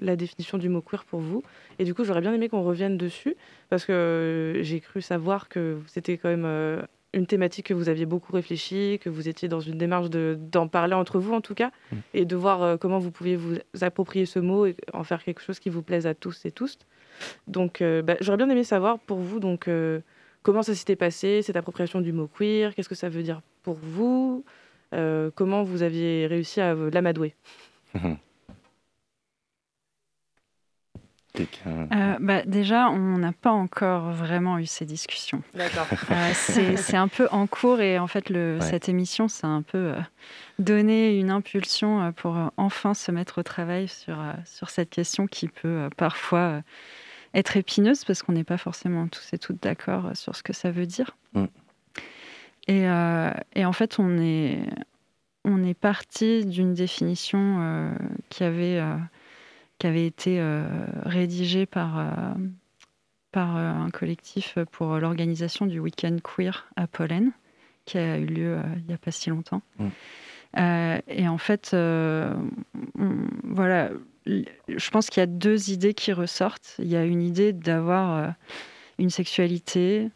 [0.00, 1.42] la définition du mot queer pour vous.
[1.78, 3.34] Et du coup, j'aurais bien aimé qu'on revienne dessus.
[3.68, 6.80] Parce que euh, j'ai cru savoir que c'était quand même euh,
[7.12, 10.66] une thématique que vous aviez beaucoup réfléchi, que vous étiez dans une démarche de- d'en
[10.68, 11.70] parler entre vous en tout cas.
[11.92, 11.96] Mm.
[12.14, 15.58] Et de voir comment vous pouviez vous approprier ce mot et en faire quelque chose
[15.58, 16.78] qui vous plaise à tous et tous.
[17.46, 19.68] Donc, bah, j'aurais bien aimé savoir pour vous donc
[20.42, 23.74] comment ça s'était passé, cette appropriation du mot queer, qu'est-ce que ça veut dire pour
[23.80, 24.44] vous,
[24.94, 27.34] euh, comment vous aviez réussi à l'amadouer.
[31.32, 35.42] Quelqu'un- Euh, bah, déjà, on n'a pas encore vraiment eu ces discussions.
[35.54, 35.86] D'accord.
[36.12, 36.30] Euh,
[36.76, 38.66] c'est un peu en cours et en fait, le, Ouais.
[38.70, 40.00] cette émission, ça a un peu euh,
[40.60, 44.90] donné une impulsion euh, pour euh, enfin se mettre au travail sur, euh, sur cette
[44.90, 46.60] question qui peut euh, parfois euh,
[47.34, 50.52] être épineuse parce qu'on n'est pas forcément tous et toutes d'accord euh, sur ce que
[50.52, 51.16] ça veut dire.
[51.32, 51.46] Mm.
[52.68, 54.60] Et, euh, et en fait, on est,
[55.44, 57.92] on est parti d'une définition euh,
[58.30, 58.78] qui avait.
[58.78, 58.96] euh,
[59.78, 60.40] qui avait été
[61.04, 62.14] rédigée par,
[63.32, 67.32] par un collectif pour l'organisation du Week-end Queer à Pollen,
[67.84, 69.62] qui a eu lieu il n'y a pas si longtemps.
[69.80, 69.88] Mm.
[71.08, 72.50] Et en fait, on-
[73.42, 73.90] voilà,
[74.26, 76.76] je pense qu'il y a deux idées qui ressortent.
[76.78, 78.32] Il y a une idée d'avoir
[78.98, 80.08] une sexualité,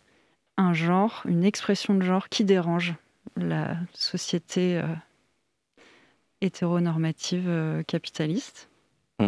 [0.59, 2.95] un genre, une expression de genre qui dérange
[3.37, 4.83] la société euh,
[6.41, 8.69] hétéronormative euh, capitaliste.
[9.21, 9.27] Mm.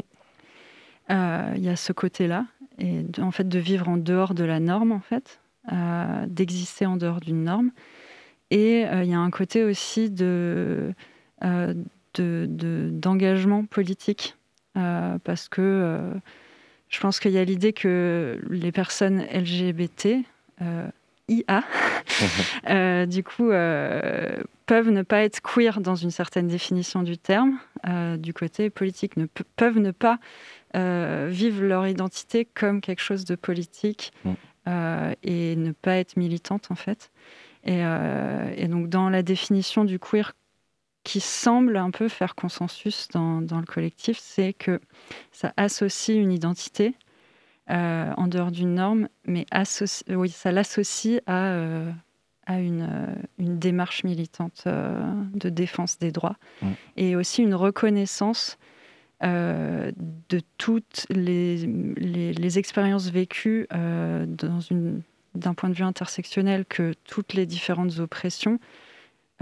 [1.10, 2.46] Euh, Il y a ce côté-là,
[2.78, 5.40] et de- en fait de vivre en dehors de la norme, en fait,
[5.72, 7.70] euh, d'exister en dehors d'une norme.
[8.50, 10.92] Et il y a un côté aussi de
[11.42, 14.36] de- de- d'engagement politique,
[14.74, 16.12] parce que
[16.88, 20.24] je pense qu'il y a l'idée que les personnes LGBT,
[20.62, 20.88] euh,
[21.30, 21.62] IA,
[22.68, 27.58] euh, du coup, euh, peuvent ne pas être queer dans une certaine définition du terme,
[27.88, 30.18] euh, du côté politique, ne pe- peuvent ne pas
[30.74, 34.34] vivre leur identité comme quelque chose de politique Mm.
[35.24, 37.10] et ne pas être militante en fait.
[37.64, 40.32] Et, et donc dans la définition du queer
[41.02, 44.80] qui semble un peu faire consensus dans, dans le collectif, c'est que
[45.32, 46.94] ça associe une identité
[47.70, 51.90] euh, en dehors d'une norme, mais associe- oui, ça l'associe à, euh,
[52.46, 55.00] à une, euh, une démarche militante euh,
[55.34, 56.66] de défense des droits Mm.
[56.96, 58.58] et aussi une reconnaissance
[59.22, 59.92] euh,
[60.30, 61.58] de toutes les,
[61.96, 64.26] les, les expériences vécues euh,
[65.34, 68.58] d'un point de vue intersectionnel que toutes les différentes oppressions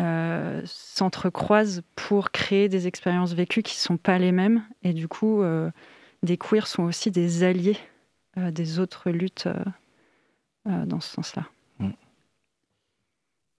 [0.00, 4.62] euh, s'entrecroisent pour créer des expériences vécues qui ne sont pas les mêmes.
[4.84, 5.70] Et du coup, euh,
[6.22, 7.97] des queers sont aussi des alliés euh,
[8.50, 9.64] des autres luttes euh,
[10.68, 11.46] euh, dans ce sens-là.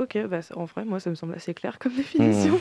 [0.01, 2.57] Ok, bah, en vrai, moi, ça me semble assez clair comme définition.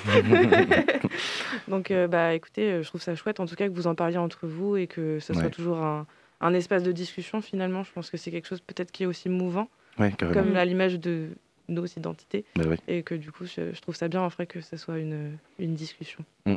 [1.69, 3.95] Donc, euh, bah, écoutez, euh, je trouve ça chouette, en tout cas, que vous en
[3.95, 6.07] parliez entre vous et que ce soit toujours un,
[6.41, 7.85] un espace de discussion, finalement.
[7.85, 9.69] Je pense que c'est quelque chose peut-être qui est aussi mouvant,
[10.01, 11.29] Ouais, comme à l'image de
[11.69, 12.45] nos identités.
[12.57, 12.79] Bah ouais.
[12.89, 15.39] Et que du coup, je, je trouve ça bien, en vrai, que ça soit une,
[15.61, 16.25] une discussion.
[16.45, 16.55] Mm.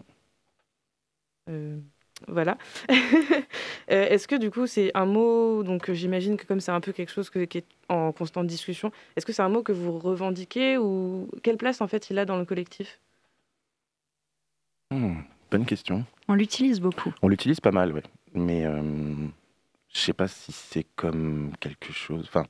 [1.50, 1.78] Euh,
[2.28, 2.58] voilà.
[3.90, 6.80] Euh, Est-ce que du coup, c'est un mot, donc euh, j'imagine que comme c'est un
[6.80, 9.74] peu quelque chose que- qui est en constante discussion, est-ce que c'est un mot que
[9.74, 13.00] vous revendiquez ou quelle place en fait il a dans le collectif?
[14.92, 16.06] Hmm, bonne question.
[16.30, 17.14] On l'utilise beaucoup.
[17.22, 18.04] On l'utilise pas mal, ouais.
[18.34, 18.82] Mais euh,
[19.94, 22.26] je sais pas si c'est comme quelque chose.
[22.30, 22.46] Enfin.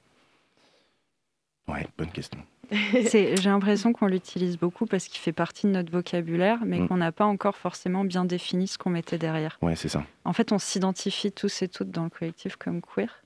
[1.67, 2.39] Ouais, bonne question.
[3.07, 6.87] C'est- J'ai l'impression qu'on l'utilise beaucoup parce qu'il fait partie de notre vocabulaire, mais Mm.
[6.87, 9.57] qu'on n'a pas encore forcément bien défini ce qu'on mettait derrière.
[9.61, 10.03] Ouais, c'est ça.
[10.25, 13.23] En fait, on s'identifie tous et toutes dans le collectif comme queer,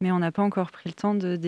[0.00, 1.38] mais on n'a pas encore pris le temps de,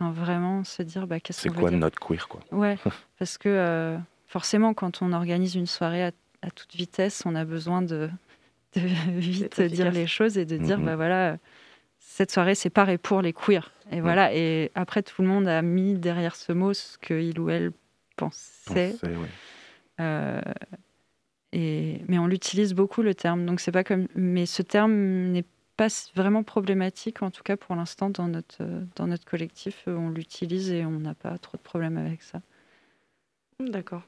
[0.00, 1.78] Enfin, vraiment se dire bah, qu'est-ce C'est qu'on veut quoi dire.
[1.80, 2.40] notre queer, quoi?
[2.52, 2.78] Ouais,
[3.18, 3.98] parce que euh,
[4.28, 8.08] forcément, quand on organise une soirée à, à toute vitesse, on a besoin de,
[8.76, 8.80] de
[9.18, 10.84] vite dire les choses et de dire Mhm.
[10.86, 11.36] bah voilà,
[12.08, 13.70] cette soirée c'est par et pour les queers.
[13.92, 14.34] Et voilà.
[14.34, 17.72] Et après, tout le monde a mis derrière ce mot ce qu'il ou elle
[18.16, 18.96] pensait.
[19.02, 19.10] Ouais.
[20.00, 20.40] Euh,
[21.52, 23.46] et, mais on l'utilise beaucoup le terme.
[23.46, 24.08] Donc c'est pas comme.
[24.14, 25.44] Mais ce terme n'est
[25.76, 29.94] pas vraiment problématique, en tout cas pour l'instant dans notre euh, dans notre collectif, euh,
[29.96, 32.40] on l'utilise et on n'a pas trop de problèmes avec ça.
[33.60, 34.02] D'accord.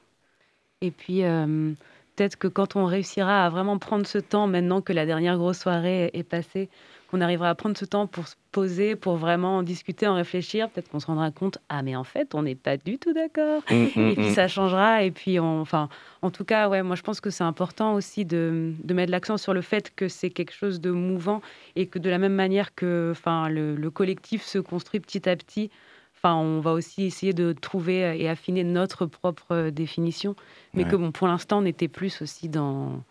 [0.81, 1.71] Et puis, euh,
[2.15, 5.59] peut-être que quand on réussira à vraiment prendre ce temps, maintenant que la dernière grosse
[5.59, 6.69] soirée est passée,
[7.11, 10.69] qu'on arrivera à prendre ce temps pour se poser, pour vraiment en discuter, en réfléchir,
[10.69, 13.61] peut-être qu'on se rendra compte, ah mais en fait, on n'est pas du tout d'accord.
[13.69, 14.33] Hum, hum, Et puis hum.
[14.33, 15.03] ça changera.
[15.03, 15.89] Et puis, on- enfin,
[16.21, 19.37] en tout cas, ouais, moi je pense que c'est important aussi de, de mettre l'accent
[19.37, 21.41] sur le fait que c'est quelque chose de mouvant
[21.75, 25.35] et que de la même manière que, enfin, le, le collectif se construit petit à
[25.35, 25.69] petit.
[26.17, 30.35] Enfin, on va aussi essayer de trouver et affiner notre propre euh, définition,
[30.75, 30.89] mais Ouais.
[30.89, 33.01] que bon, pour l'instant, on était plus aussi dans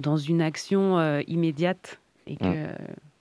[0.00, 2.76] dans une action euh, immédiate et que Mm.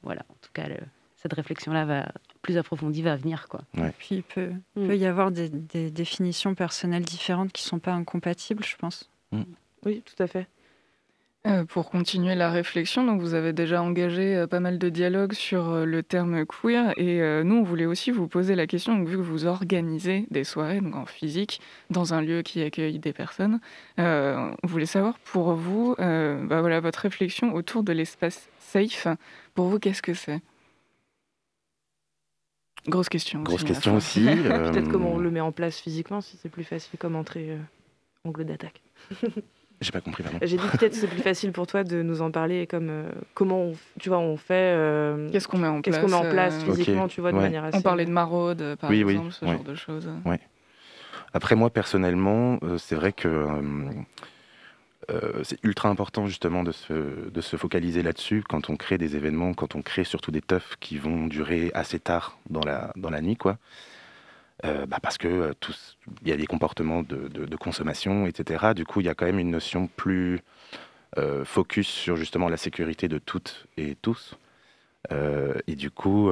[0.06, 0.78] Voilà, en tout cas, le-
[1.18, 3.62] cette réflexion-là va plus approfondie va venir quoi.
[3.98, 4.88] Puis il peut, Mm.
[4.88, 9.10] peut y avoir des, des définitions personnelles différentes qui ne sont pas incompatibles, je pense.
[9.86, 10.48] Oui, tout à fait.
[11.46, 15.34] Euh, pour continuer la réflexion, donc vous avez déjà engagé euh, pas mal de dialogues
[15.34, 19.08] sur euh, le terme queer et nous on voulait aussi vous poser la question, donc,
[19.08, 23.14] vu que vous organisez des soirées donc en physique dans un lieu qui accueille des
[23.14, 23.60] personnes,
[24.00, 29.08] euh, on voulait savoir pour vous, euh, bah voilà votre réflexion autour de l'espace safe.
[29.54, 30.42] Pour vous, qu'est-ce que c'est?
[32.88, 33.42] Grosse question.
[33.42, 33.98] Grosse aussi, à la question fois.
[33.98, 34.26] aussi.
[34.26, 37.60] Peut-être comment on le met en place physiquement, si c'est plus facile comme entrée euh,
[38.24, 38.82] angle d'attaque.
[39.82, 40.40] J'ai pas compris, pardon.
[40.42, 43.62] J'ai dit peut-être c'est plus facile pour toi de nous en parler comme euh, comment
[43.62, 46.32] on, tu vois on fait euh, Qu'est-ce qu'on met en place qu'est-ce qu'on met en
[46.32, 47.44] place euh, physiquement tu vois de ouais.
[47.44, 49.52] manière assez On parlait de maraude, par Oui, oui, exemple, ce ouais.
[49.54, 50.10] genre de choses.
[51.34, 53.62] Après, moi, personnellement, euh, c'est vrai que euh,
[55.12, 59.18] euh, c'est ultra important, justement, de se, de se focaliser là-dessus quand on crée des
[59.18, 63.10] événements, quand on crée surtout des teufs qui vont durer assez tard dans la, dans
[63.10, 63.58] la nuit, quoi.
[64.64, 65.54] Euh, bah, parce que euh,
[66.22, 68.74] il y a des comportements de, consommation, etc.
[68.74, 70.40] Du coup, il y a quand même une notion plus
[71.18, 74.36] euh, focus sur justement la sécurité de toutes et tous.
[75.12, 76.32] Euh, et du coup,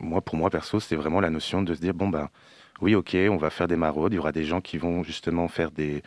[0.00, 2.28] moi, pour moi perso, c'est vraiment la notion de se dire bon ben,
[2.80, 4.12] oui, ok, on va faire des maraudes.
[4.12, 6.02] Il y aura des gens qui vont justement faire des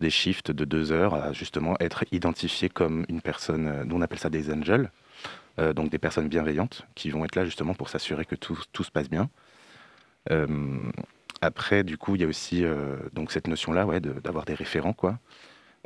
[0.00, 3.84] des shifts de deux heures à justement être identifiés comme une personne.
[3.84, 4.90] Nous, on appelle ça des angels,
[5.74, 8.90] donc des personnes bienveillantes qui vont être là justement pour s'assurer que tout, tout se
[8.90, 9.28] passe bien.
[10.30, 10.46] Euh,
[11.40, 14.92] après, du coup, il y a aussi euh, donc cette notion-là, ouais, d'avoir des référents,
[14.92, 15.18] quoi.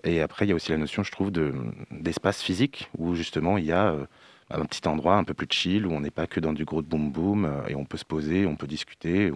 [0.05, 1.55] Et après, il y a aussi la notion, je trouve, de
[1.91, 4.07] d'espace physique où justement il y a euh,
[4.51, 6.83] un petit endroit un peu plus chill où on n'est pas que dans du gros
[6.83, 9.33] boom boom et on peut se poser, on peut discuter.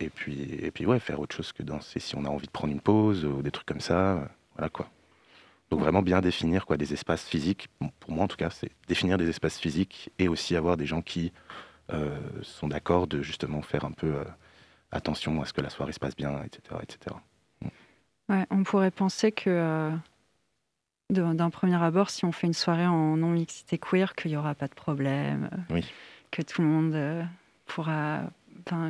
[0.00, 2.52] et puis et puis ouais, faire autre chose que danser si on a envie de
[2.52, 4.28] prendre une pause ou des trucs comme ça.
[4.56, 4.88] voilà quoi.
[5.70, 7.68] Donc vraiment bien définir quoi des espaces physiques.
[8.00, 11.02] Pour moi en tout cas, c'est définir des espaces physiques et aussi avoir des gens
[11.02, 11.32] qui
[12.42, 14.24] sont d'accord de justement faire un peu euh,
[14.92, 17.16] attention à ce que la soirée se passe bien, etc., etc.
[18.28, 19.90] Ouais, on pourrait penser que euh,
[21.10, 24.68] d'un premier abord, si on fait une soirée en non-mixité queer, qu'il n'y aura pas
[24.68, 25.90] de problème, euh, Oui.
[26.30, 27.22] que tout le monde euh,
[27.66, 28.22] pourra,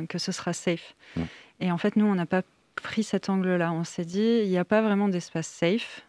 [0.09, 0.93] que ce sera safe.
[1.15, 1.21] Mm.
[1.61, 2.41] Et en fait, nous, on n'a pas
[2.75, 3.71] pris cet angle-là.
[3.71, 6.05] On s'est dit, il n'y a pas vraiment d'espace safe.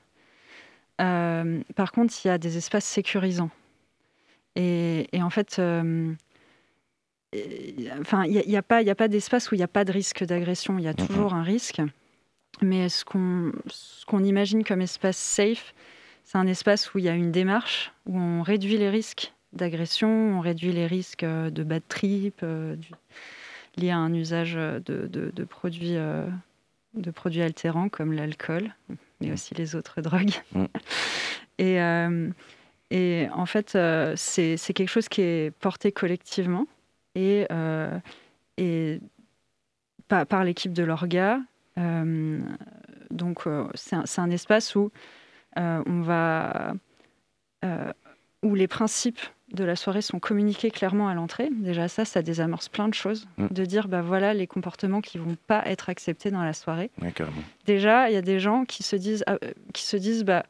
[1.01, 3.51] Euh, par contre, il y a des espaces sécurisants.
[4.57, 6.12] Et, et en fait, euh,
[8.01, 10.78] enfin, il n'y a, pas, a d'espace où il n'y a pas de risque d'agression.
[10.78, 11.81] Il y a toujours un risque.
[12.62, 15.74] Mais ce qu'on imagine comme espace safe,
[16.24, 20.09] c'est un espace où il y a une démarche, où on réduit les risques d'agression,
[20.09, 22.91] on réduit les risques euh, de bad trip, euh, du-
[23.76, 26.26] liés à un usage euh, de, de- de produits, euh,
[26.95, 28.74] de produits altérants comme l'alcool,
[29.20, 29.33] mais Mhm.
[29.33, 30.35] aussi les autres drogues.
[30.55, 30.68] Mhm.
[31.59, 32.31] Et, euh,
[32.91, 36.66] et en fait, euh, c'est quelque chose qui est porté collectivement
[37.14, 37.98] et, euh,
[38.56, 39.00] et
[40.08, 41.40] par, par l'équipe de l'Orga.
[41.78, 42.40] Euh,
[43.11, 44.90] donc, euh, c'est un, un espace où
[45.56, 46.74] on va,
[48.42, 49.20] où les principes
[49.52, 51.48] de la soirée sont communiqués clairement à l'entrée.
[51.50, 53.26] Déjà, ça, ça désamorce plein de choses.
[53.36, 53.48] Mm.
[53.50, 56.90] De dire, bah voilà, les comportements qui vont pas être acceptés dans la soirée.
[57.02, 57.12] Ouais.
[57.66, 59.38] Déjà, il y a des gens qui se disent, ah,
[59.72, 60.44] qui se disent, bah,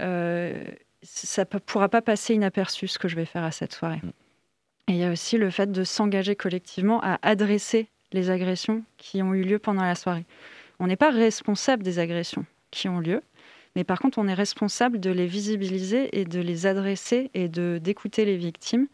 [0.00, 0.64] euh,
[1.02, 4.00] ça ne pourra pas passer inaperçu ce que je vais faire à cette soirée.
[4.02, 4.10] Mm.
[4.88, 9.22] Et il y a aussi le fait de s'engager collectivement à adresser les agressions qui
[9.22, 10.24] ont eu lieu pendant la soirée.
[10.78, 13.22] On n'est pas responsable des agressions qui ont lieu,
[13.76, 17.78] mais par contre, on est responsable de les visibiliser et de les adresser et de
[17.82, 18.86] d'écouter les victimes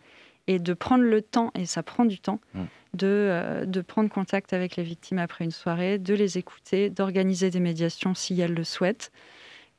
[0.46, 2.60] et de prendre le temps, et ça prend du temps, Mm.
[2.94, 7.50] de, euh, de prendre contact avec les victimes après une soirée, de les écouter, d'organiser
[7.50, 9.12] des médiations si elles le souhaitent.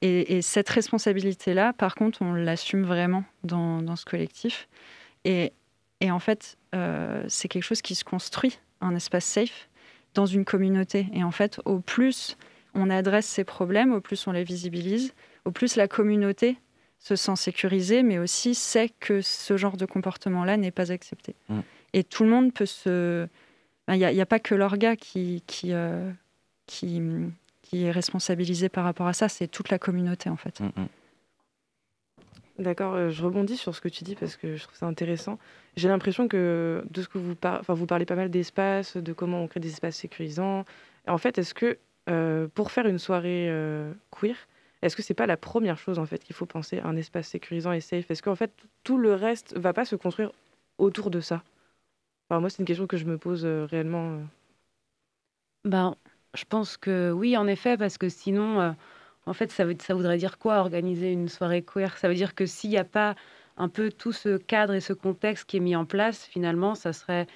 [0.01, 4.67] Et, et cette responsabilité-là, par contre, on l'assume vraiment dans, dans ce collectif.
[5.25, 5.51] Et,
[6.01, 9.69] et en fait, euh, c'est quelque chose qui se construit, un espace safe,
[10.13, 11.07] dans une communauté.
[11.13, 12.37] Et en fait, au plus
[12.73, 15.13] on adresse ces problèmes, au plus on les visibilise,
[15.45, 16.57] au plus la communauté
[16.99, 21.35] se sent sécurisée, mais aussi sait que ce genre de comportement-là n'est pas accepté.
[21.49, 21.59] Mm.
[21.93, 23.27] Et tout le monde peut se...
[23.87, 26.09] Il n'y a, pas que l'orga qui, qui, euh,
[26.65, 27.01] qui,
[27.61, 30.61] qui est responsabilisé par rapport à ça, c'est toute la communauté en fait.
[30.61, 30.87] Mm, mm.
[32.61, 35.39] D'accord, euh, je rebondis sur ce que tu dis parce que je trouve ça intéressant.
[35.77, 39.13] J'ai l'impression que de ce que vous parlez, enfin vous parlez pas mal d'espace, de
[39.13, 40.63] comment on crée des espaces sécurisants.
[41.07, 44.35] En fait, est-ce que euh, pour faire une soirée euh, queer,
[44.83, 47.71] est-ce que c'est pas la première chose en fait qu'il faut penser un espace sécurisant
[47.71, 48.11] et safe?
[48.11, 48.51] Est-ce qu'en fait
[48.83, 50.31] tout le reste va pas se construire
[50.77, 51.41] autour de ça?
[52.29, 54.19] Enfin, moi, c'est une question que je me pose réellement.
[55.65, 55.95] Ben,
[56.35, 58.75] je pense que oui, en effet, parce que sinon,
[59.25, 61.97] en fait, ça, veut- ça voudrait dire quoi organiser une soirée queer?
[61.97, 63.15] Ça veut dire que s'il n'y a pas
[63.57, 66.93] un peu tout ce cadre et ce contexte qui est mis en place, finalement, ça
[66.93, 67.27] serait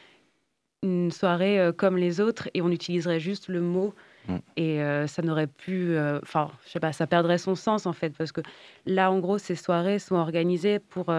[0.83, 3.93] une soirée euh, comme les autres et on utiliserait juste le mot
[4.27, 4.37] Mm.
[4.57, 7.93] et euh, ça n'aurait plus, euh, enfin, je sais pas, ça perdrait son sens en
[7.93, 8.41] fait, parce que
[8.87, 11.09] là, en gros, ces soirées sont organisées pour,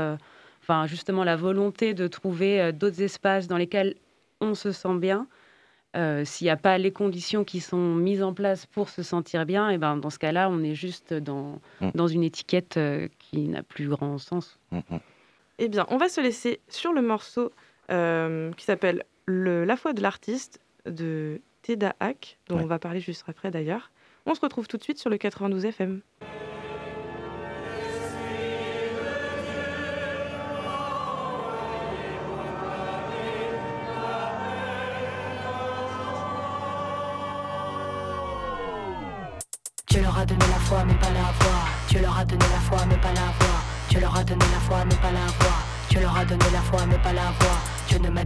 [0.60, 3.94] enfin, justement, la volonté de trouver d'autres espaces dans lesquels
[4.40, 5.28] on se sent bien.
[5.96, 9.46] Euh, S'il n'y a pas les conditions qui sont mises en place pour se sentir
[9.46, 11.90] bien, et ben dans ce cas-là, on est juste dans, Mm.
[11.94, 14.58] dans une étiquette euh, qui n'a plus grand sens.
[14.72, 14.98] Mm, mm.
[15.58, 17.50] Eh bien, on va se laisser sur le morceau
[17.90, 22.62] euh, qui s'appelle le, La foi de l'artiste de Teda Hack, dont Ouais.
[22.64, 23.90] on va parler juste après d'ailleurs.
[24.26, 26.00] On se retrouve tout de suite sur le 92 FM.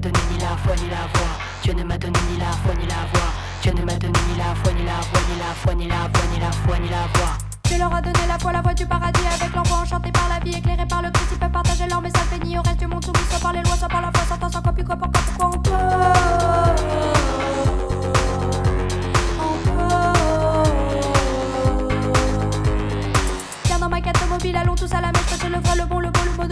[0.00, 1.32] Donné ni la foi ni la voix.
[1.62, 3.30] Dieu ne m'a donné ni la foi ni la voix.
[3.62, 6.08] Dieu ne m'a donné ni la foi ni la voix ni la foi ni la
[6.12, 7.36] voix ni la foi ni la voix.
[7.64, 10.40] Tu leur as donné la foi, la voix du paradis Avec l'envoi enchanté par la
[10.44, 13.04] vie, éclairé par le Christ Ils peuvent partager leur message béni au reste du monde
[13.04, 15.20] soumis Soit par les lois, soit par la foi, sans temps, sans copie, quoi, pourquoi,
[15.24, 17.19] pourquoi encore Tiens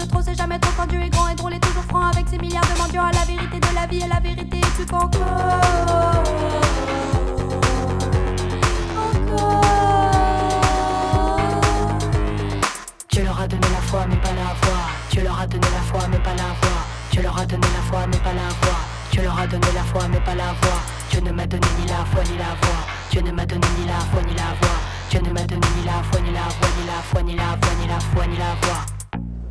[0.09, 2.67] trop C'est jamais trop quand Dieu grand et drôle et toujours franc Avec ses milliards
[2.67, 5.21] de mendiants à la vérité de la vie Et la vérité est plus qu'encore
[13.09, 14.87] Tu leur as donné la foi mais pas la voix.
[15.11, 16.83] Tu leur as donné la foi mais pas la voix.
[17.11, 18.79] Tu leur as donné la foi mais pas la voix.
[19.11, 20.81] Tu leur as donné la foi mais pas la voix.
[21.11, 22.81] Dieu ne m'a donné ni la foi ni la voix.
[23.11, 24.79] Dieu ne m'a donné ni la foi ni la voix.
[25.11, 27.57] Dieu ne m'a donné ni la foi ni la voix ni la foi ni la
[27.61, 28.98] voix ni la foi ni la voix.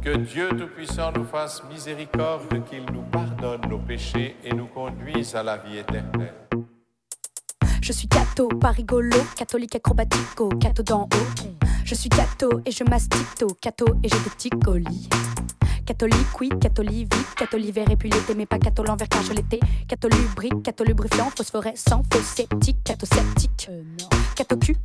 [0.08, 5.44] Que Dieu Tout-Puissant nous fasse miséricorde, qu'il nous pardonne nos péchés et nous conduise à
[5.44, 6.34] la vie éternelle.
[7.82, 11.50] Je suis catho, pas rigolo, catholique acrobatico, catho d'en haut.
[11.84, 15.10] Je suis catho et je masticto, catho et j'ai des ticolis.
[15.88, 19.32] Catholique, oui, catholique, vite, catholique vert et puis l'été, mais pas catho l'envers car je
[19.32, 19.62] l'étais.
[19.88, 23.70] Catholubrique, catholubrifiant, phosphorescent, faux sceptique, catho sceptique.
[24.36, 24.76] Catho cul,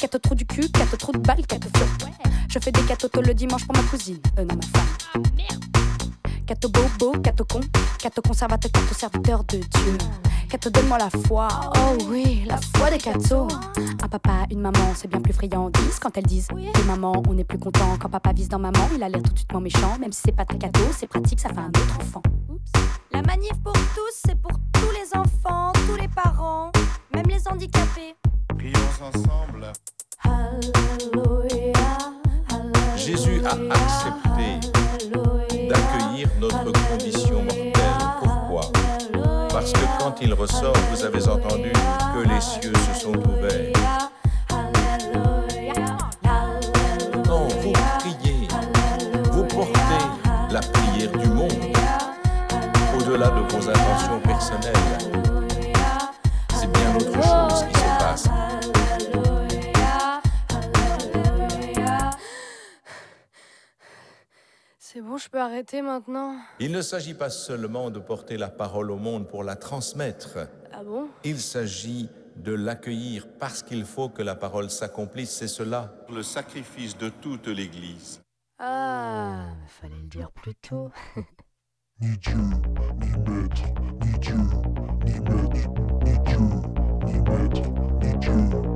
[0.00, 2.08] catho trou du cul, catho trou de balle, catho flot.
[2.48, 5.69] Je fais des catho le dimanche pour ma cousine, euh non ma femme.
[6.50, 7.60] Catho bobo, catho con,
[7.96, 9.96] catho conservateur, catho serviteur de Dieu.
[10.48, 11.46] Catho donne-moi la foi,
[11.76, 13.46] oh oui, la foi des cathos.
[14.02, 17.44] Un papa, une maman, c'est bien plus friandise quand elles disent Oui, maman, on est
[17.44, 18.80] plus content quand papa vise dans maman.
[18.96, 21.06] Il a l'air tout de suite moins méchant, même si c'est pas très catho, c'est
[21.06, 22.22] pratique, ça fait un autre enfant.
[23.12, 26.72] La manif pour tous, c'est pour tous les enfants, tous les parents,
[27.14, 28.16] même les handicapés.
[28.58, 29.70] Prions ensemble.
[30.24, 31.70] Alléluia.
[32.96, 34.68] Jésus a accepté
[35.68, 35.99] d'accueillir
[36.38, 37.72] notre condition mortelle.
[38.22, 38.62] Pourquoi?
[39.50, 43.72] Parce que quand il ressort, vous avez entendu que les cieux se sont ouverts.
[47.24, 48.48] Quand vous priez,
[49.32, 50.04] vous portez
[50.50, 51.52] la prière du monde
[52.98, 54.72] au-delà de vos intentions personnelles.
[56.54, 58.28] C'est bien autre chose qui se passe.
[64.92, 66.34] C'est bon, je peux arrêter maintenant.
[66.58, 70.48] Il ne s'agit pas seulement de porter la parole au monde pour la transmettre.
[70.72, 71.06] Ah bon?
[71.22, 75.94] Il s'agit de l'accueillir parce qu'il faut que la parole s'accomplisse, c'est cela.
[76.12, 78.20] Le sacrifice de toute l'Église.
[78.58, 80.90] Ah, fallait le dire plus tôt.
[82.00, 83.62] ni Dieu, ni maître,
[84.02, 84.34] ni Dieu,
[85.04, 85.70] ni maître,
[86.02, 86.38] ni Dieu,
[87.06, 87.62] ni maître,
[88.02, 88.69] ni Dieu,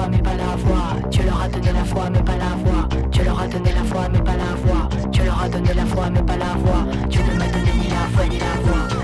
[0.00, 1.10] foi mais pas la voix.
[1.10, 2.88] Tu leur as donné la foi mais pas la voix.
[3.10, 4.88] Tu leur as donné la foi mais pas la voix.
[5.12, 6.86] Tu leur as donné la foi mais pas la voix.
[7.10, 8.99] Tu ne m'as donné ni la foi ni la voix.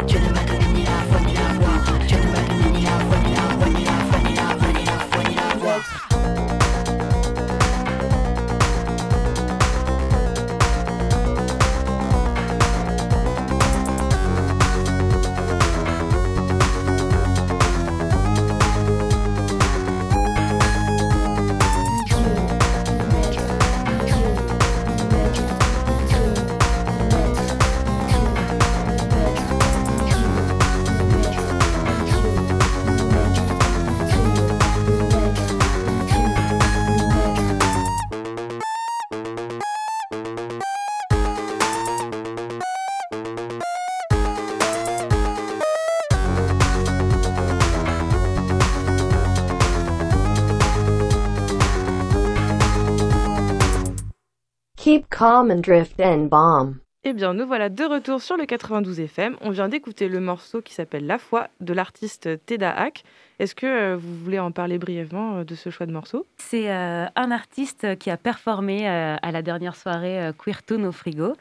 [55.16, 56.74] Calm and drift and bomb.
[57.02, 59.36] Eh bien, nous voilà de retour sur le 92 FM.
[59.40, 63.02] On vient d'écouter le morceau qui s'appelle La foi de l'artiste Teda Hack.
[63.38, 66.26] Est-ce que euh, vous voulez en parler brièvement euh, de ce choix de morceau?
[66.36, 70.92] C'est euh, un artiste qui a performé euh, à la dernière soirée euh, Queertoon au
[70.92, 71.32] frigo.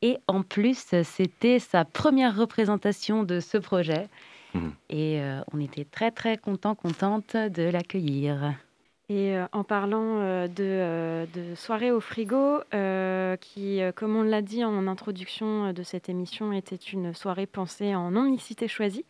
[0.00, 4.08] Et en plus, c'était sa première représentation de ce projet.
[4.54, 4.72] Mhm.
[4.88, 8.54] Et euh, on était très, très contents, contentes de l'accueillir.
[9.12, 12.60] Et euh, en parlant euh, de, euh, de soirée au frigo,
[13.40, 18.10] qui, comme on l'a dit en introduction de cette émission, était une soirée pensée en
[18.10, 19.04] non-mixité choisie,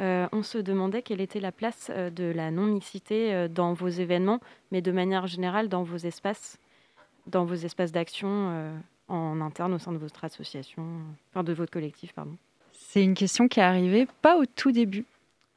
[0.00, 4.40] on se demandait quelle était la place de la non-mixité dans vos événements,
[4.72, 6.58] mais de manière générale dans vos espaces,
[7.26, 8.72] dans vos espaces d'action
[9.08, 10.84] en interne au sein de votre association,
[11.30, 12.36] enfin de votre collectif, pardon.
[12.72, 15.04] C'est une question qui est arrivée pas au tout début,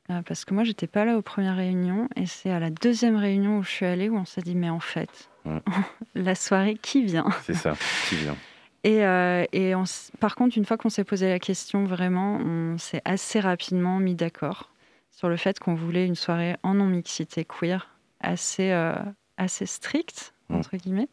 [0.10, 3.16] euh, parce que moi, j'étais pas là aux premières réunions, et c'est à la deuxième
[3.16, 5.60] réunion où je suis allée où on s'est dit, mais en fait, Mm.
[6.16, 7.28] la soirée, qui vient?
[7.44, 7.74] C'est ça,
[8.08, 8.36] qui vient.
[8.84, 9.84] Et, euh, et on
[10.20, 14.16] par contre, une fois qu'on s'est posé la question, vraiment, on s'est assez rapidement mis
[14.16, 14.70] d'accord
[15.12, 17.90] sur le fait qu'on voulait une soirée en non-mixité queer
[18.22, 18.96] assez, euh,
[19.38, 21.10] assez stricte, entre guillemets.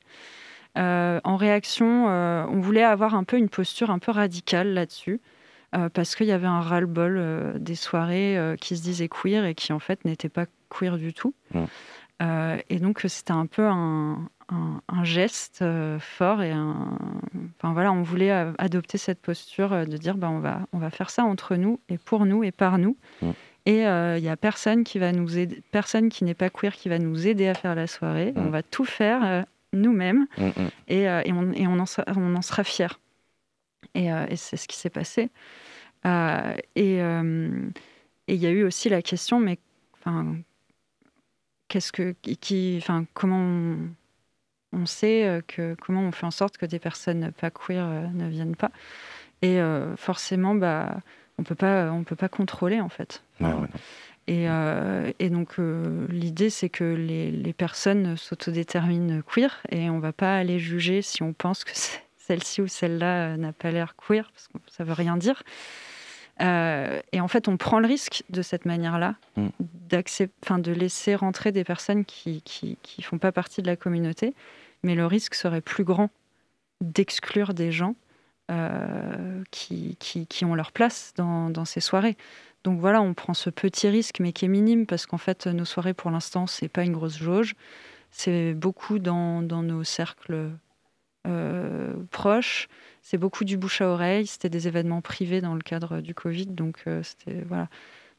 [0.78, 5.20] Euh, en réaction, on voulait avoir un peu une posture un peu radicale là-dessus,
[5.92, 9.54] parce qu'il y avait un ras-le-bol euh, des soirées euh, qui se disaient queer et
[9.54, 11.34] qui en fait n'étaient pas queer du tout.
[12.22, 16.96] Euh, et donc c'était un peu un, un- un geste euh, fort et un,
[17.58, 20.78] enfin voilà, on voulait euh, adopter cette posture euh, de dire bah, on va on
[20.78, 22.96] va faire ça entre nous et pour nous et par nous.
[23.66, 26.88] Et il y a personne qui va nous aider, personne qui n'est pas queer qui
[26.88, 28.32] va nous aider à faire la soirée.
[28.36, 29.42] On va tout faire euh,
[29.72, 30.26] nous-mêmes
[30.86, 32.86] et, euh, et on, et on en sera, on en sera fiers.
[33.94, 35.30] Et, euh, et c'est ce qui s'est passé.
[36.04, 37.68] Euh, et euh,
[38.28, 39.58] et il y a eu aussi la question, mais
[39.94, 40.36] enfin,
[41.68, 43.76] qu'est-ce que, qui, enfin, comment on,
[44.72, 48.56] on sait que, comment on fait en sorte que des personnes pas queer ne viennent
[48.56, 48.72] pas
[49.42, 49.60] Et
[49.96, 51.00] forcément, bah,
[51.38, 53.22] on peut pas, on peut pas contrôler en fait.
[53.40, 53.52] Ouais.
[54.26, 60.00] Et, euh, et donc, euh, l'idée, c'est que les, les personnes s'autodéterminent queer et on
[60.00, 63.70] va pas aller juger si on pense que c'est- celle-ci ou celle-là euh, n'a pas
[63.70, 65.42] l'air queer, parce que ça veut rien dire.
[66.42, 69.48] Euh, et en fait, on prend le risque de cette manière-là, Mm.
[70.42, 74.34] enfin, de laisser rentrer des personnes qui qui, qui font pas partie de la communauté,
[74.82, 76.10] mais le risque serait plus grand
[76.80, 77.94] d'exclure des gens
[78.50, 82.16] euh, qui, qui, qui ont leur place dans, dans ces soirées.
[82.64, 85.64] Donc voilà, on prend ce petit risque, mais qui est minime, parce qu'en fait, nos
[85.64, 87.54] soirées, pour l'instant, c'est pas une grosse jauge.
[88.10, 90.50] C'est beaucoup dans, dans nos cercles
[91.26, 92.68] euh, proches.
[93.02, 94.26] C'est beaucoup du bouche à oreille.
[94.26, 97.68] C'était des événements privés dans le cadre du Covid, donc euh, c'était voilà.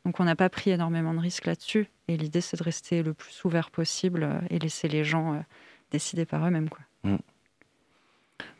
[0.05, 1.89] Donc on n'a pas pris énormément de risques là-dessus.
[2.07, 5.43] Et l'idée, c'est de rester le plus ouvert possible euh, et laisser les gens
[5.91, 6.79] décider par eux-mêmes, quoi.
[7.03, 7.17] Mm.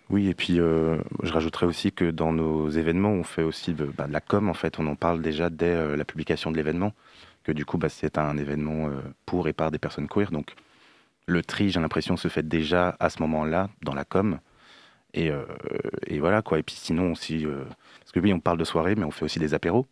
[0.10, 4.08] Oui, et puis je rajouterais aussi que dans nos événements, on fait aussi de, bah,
[4.08, 6.93] de la com, en fait, on en parle déjà dès la publication de l'événement,
[7.43, 8.89] que du coup, bah, c'est un événement
[9.26, 10.56] pour et par des personnes queer, donc
[11.28, 14.39] le tri, j'ai l'impression, se fait déjà à ce moment-là, dans la com,
[15.13, 15.45] et, euh,
[16.19, 17.63] voilà, quoi, et puis sinon aussi, euh,
[17.99, 19.88] parce que oui, on parle de soirée, mais on fait aussi des apéros,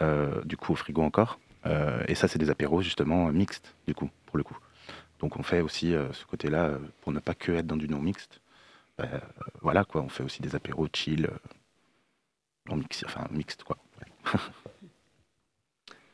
[0.00, 1.38] euh, du coup, au frigo encore,
[2.08, 4.56] et ça, c'est des apéros, justement, mixtes, du coup, pour le coup.
[5.18, 8.40] Donc on fait aussi ce côté-là, pour ne pas que être dans du non-mixte,
[8.96, 9.18] bah, euh,
[9.60, 11.28] voilà quoi, on fait aussi des apéros chill,
[12.70, 13.76] en mix, enfin mixte quoi.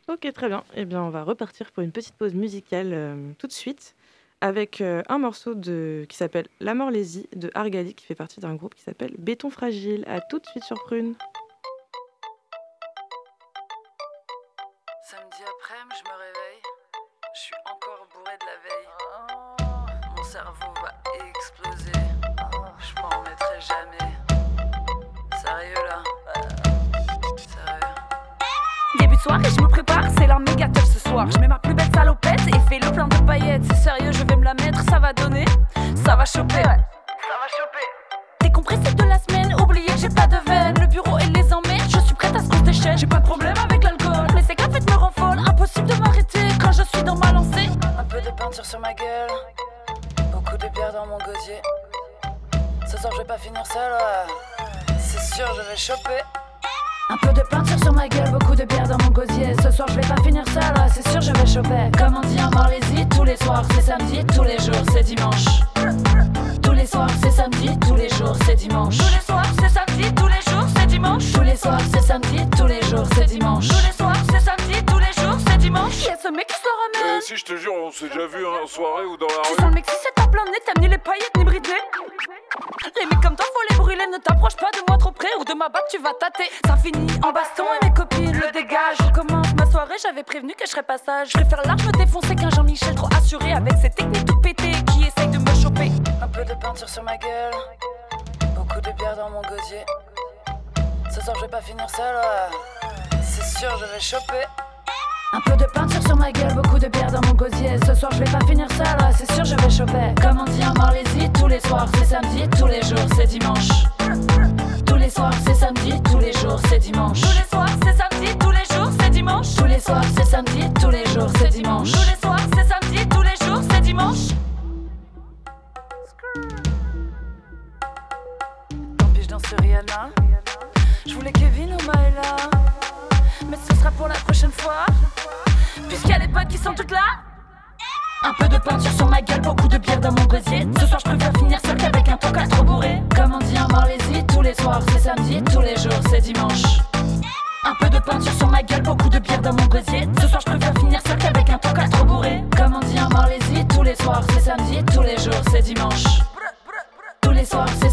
[0.08, 0.62] Ok, très bien.
[0.76, 3.95] Eh bien, on va repartir pour une petite pause musicale tout de suite
[4.40, 8.54] avec euh, un morceau de, qui s'appelle La Morlésie de Argali qui fait partie d'un
[8.54, 10.04] groupe qui s'appelle Béton Fragile.
[10.06, 11.14] À tout de suite sur Prune.
[15.04, 16.62] Samedi après, je me réveille.
[17.34, 18.88] Je suis encore bourré de la veille.
[20.16, 20.92] Mon cerveau va
[21.28, 21.92] exploser.
[22.78, 24.12] Je m'en remettrai jamais.
[25.40, 26.02] Sérieux là?
[27.36, 27.94] Sérieux
[28.98, 31.30] Début de soirée, je me prépare, c'est la méga teuf ce soir.
[31.30, 31.75] Je mets ma plus
[32.78, 33.62] le plein de paillettes.
[33.68, 35.44] C'est sérieux, je vais me la mettre, ça va donner,
[35.94, 36.62] ça va choper.
[36.62, 37.86] Ça va choper.
[38.40, 39.05] Décompressé de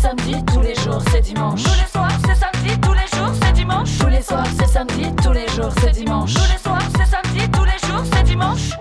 [0.04, 1.64] samedi, tous les jours, c'est dimanche.
[1.64, 4.00] Tous les soirs, c'est samedi, tous les jours, c'est dimanche.
[4.00, 6.34] Tous les soirs, c'est samedi, tous les jours, c'est dimanche.
[6.34, 8.72] Tous les soirs, c'est samedi, tous les jours, c'est dimanche.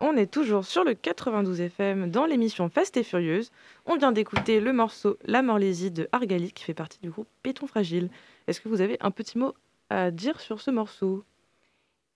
[0.00, 3.50] On est toujours sur le 92 FM dans l'émission Fast et Furieuse.
[3.86, 7.66] On vient d'écouter le morceau La Morlésie de Argali qui fait partie du groupe Béton
[7.66, 8.10] Fragile.
[8.48, 9.54] Est-ce que vous avez un petit mot
[9.88, 11.24] à dire sur ce morceau?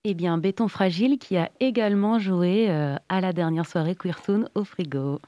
[0.03, 4.63] Eh bien, Béton Fragile qui a également joué euh, à la dernière soirée Queertoon au
[4.63, 5.19] frigo.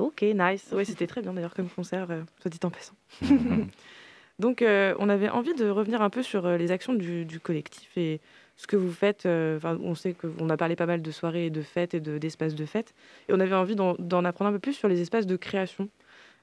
[0.00, 0.70] Ok, nice.
[0.72, 2.94] Oui, c'était très bien d'ailleurs comme concert, euh, soit dit en passant.
[4.38, 7.38] Donc, euh, on avait envie de revenir un peu sur euh, les actions du, du
[7.38, 8.20] collectif et
[8.56, 9.26] ce que vous faites.
[9.26, 12.16] Enfin, on sait qu'on a parlé pas mal de soirées et de fêtes et de-
[12.16, 12.94] d'espaces de, fêtes.
[13.28, 15.90] Et on avait envie d'en apprendre un peu plus sur les espaces de création.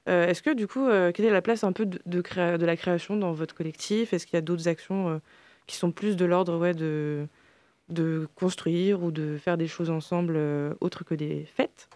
[0.08, 2.58] Euh, Est-ce que, du coup, euh, quelle est la place un peu de, de, créa-
[2.58, 4.12] de la création dans votre collectif?
[4.12, 5.20] Est-ce qu'il y a d'autres actions
[5.66, 7.26] qui sont plus de l'ordre ouais, de,
[7.88, 10.38] de construire ou de faire des choses ensemble
[10.80, 11.88] autres que des fêtes?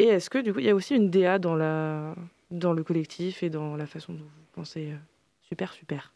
[0.00, 2.14] Et est-ce que, du coup, il y a aussi une DA dans, la,
[2.50, 4.96] dans le collectif et dans la façon dont vous pensez euh,
[5.42, 6.14] Super, super?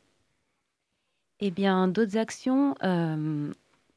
[1.40, 3.52] Eh bien, d'autres actions, euh,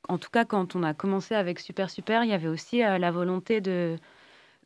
[0.09, 2.97] en tout cas quand on a commencé avec Super Super, il y avait aussi euh,
[2.97, 3.95] la volonté de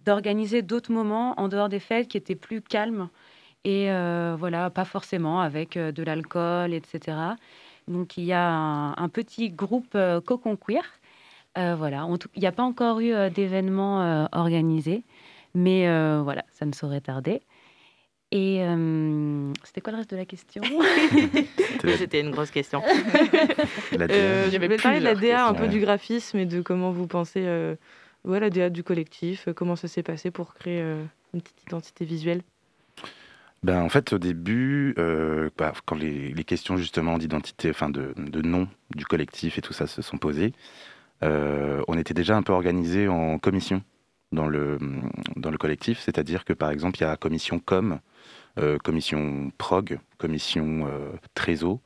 [0.05, 3.07] d'organiser d'autres moments en dehors des fêtes qui étaient plus calmes
[3.63, 3.85] et
[4.39, 7.35] voilà, pas forcément avec de l'alcool, etc.
[7.87, 9.95] Donc il y a un, un petit groupe
[10.25, 10.81] cocon queer.
[11.57, 15.03] Euh, voilà, il n'y a pas encore eu euh, d'événements euh, organisés,
[15.53, 17.41] mais euh, voilà, ça ne saurait tarder.
[18.31, 20.63] Et euh, c'était quoi le reste de la question?
[21.97, 22.81] C'était une grosse question.
[23.93, 27.43] Euh, voulais parler de la DA, un peu du graphisme et de comment vous pensez
[27.45, 27.75] euh,
[28.23, 31.61] ouais, la DA du collectif, euh, comment ça s'est passé pour créer euh, une petite
[31.63, 32.41] identité visuelle?
[33.63, 38.13] Ben, en fait, au début, euh, bah, quand les, les questions justement d'identité, enfin de,
[38.17, 40.53] de nom du collectif et tout ça se sont posées,
[41.21, 43.81] on était déjà un peu organisé en commission
[44.31, 44.77] dans le,
[45.35, 45.99] dans le collectif.
[45.99, 47.99] C'est-à-dire que par exemple, il y a commission com,
[48.59, 51.79] euh, commission prog, commission euh, trésor.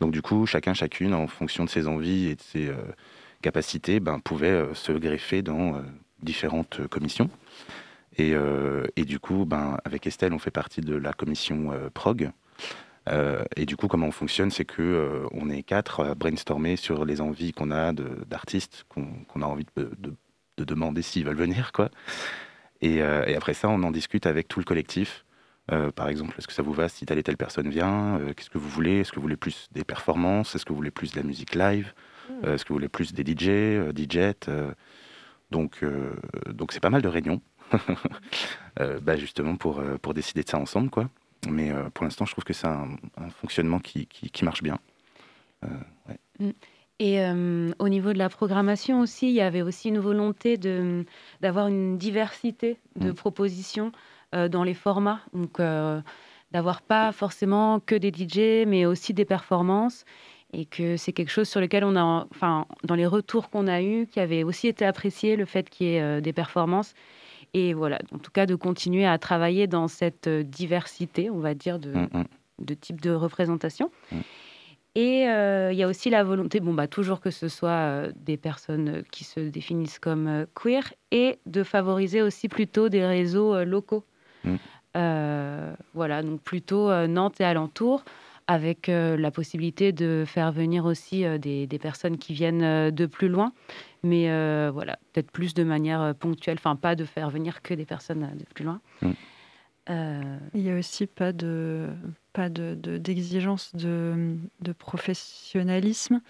[0.00, 2.76] Donc du coup, chacun, chacune, en fonction de ses envies et de ses euh,
[3.42, 5.80] capacités, ben, pouvait euh, se greffer dans euh,
[6.22, 7.30] différentes euh, commissions.
[8.16, 11.90] Et, euh, et du coup, ben, avec Estelle, on fait partie de la commission euh,
[11.92, 12.30] prog.
[13.08, 16.76] Euh, et du coup, comment on fonctionne, c'est que euh, on est quatre à brainstormer
[16.76, 20.14] sur les envies qu'on a d'artistes, qu'on a envie de, de-
[20.56, 21.90] de demander s'ils veulent venir, quoi.
[22.80, 25.24] Et, euh, et après ça, on en discute avec tout le collectif.
[25.72, 28.20] Euh, par exemple, est-ce que ça vous va si telle et telle personne vient?
[28.36, 29.00] Qu'est-ce que vous voulez?
[29.00, 30.54] Est-ce que vous voulez plus des performances?
[30.54, 31.92] Est-ce que vous voulez plus de la musique live?
[32.44, 34.34] Euh, Est-ce que vous voulez plus des DJ, DJ
[35.50, 35.84] Donc,
[36.48, 37.40] donc c'est pas mal de réunions,
[39.02, 41.08] bah, justement pour, pour décider de ça ensemble, quoi.
[41.48, 44.62] Mais euh, pour l'instant, je trouve que c'est un, un fonctionnement qui, qui, qui marche
[44.62, 44.78] bien.
[45.64, 45.68] Euh,
[46.08, 46.18] ouais.
[46.38, 46.52] Mm.
[47.00, 51.04] Et euh, au niveau de la programmation aussi, il y avait aussi une volonté de,
[51.40, 53.90] d'avoir une diversité de propositions
[54.34, 55.20] euh, dans les formats.
[55.32, 55.60] Donc,
[56.52, 60.04] d'avoir pas forcément que des DJ, mais aussi des performances.
[60.52, 63.82] Et que c'est quelque chose sur lequel on a, enfin, dans les retours qu'on a
[63.82, 66.94] eus, qui avait aussi été apprécié, le fait qu'il y ait des performances.
[67.54, 71.54] Et voilà, en tout cas, de continuer à travailler dans cette euh, diversité, on va
[71.54, 72.24] dire, de, Mm, mm.
[72.58, 73.90] de type de représentation.
[74.96, 78.12] Et euh, il y a aussi la volonté, bon, bah, toujours que ce soit euh,
[78.16, 83.64] des personnes qui se définissent comme euh, queer, et de favoriser aussi plutôt des réseaux
[83.64, 84.04] locaux.
[84.44, 84.56] Mm.
[85.94, 88.04] Voilà, donc plutôt Nantes et alentours,
[88.46, 92.90] avec euh, la possibilité de faire venir aussi euh, des, des personnes qui viennent euh,
[92.90, 93.52] de plus loin,
[94.02, 97.72] mais euh, voilà, peut-être plus de manière euh, ponctuelle, enfin pas de faire venir que
[97.74, 98.80] des personnes euh, de plus loin.
[99.02, 99.10] Mm.
[99.90, 101.88] Euh, Il n'y a aussi pas de
[102.32, 106.20] pas de, de- d'exigence de, de professionnalisme.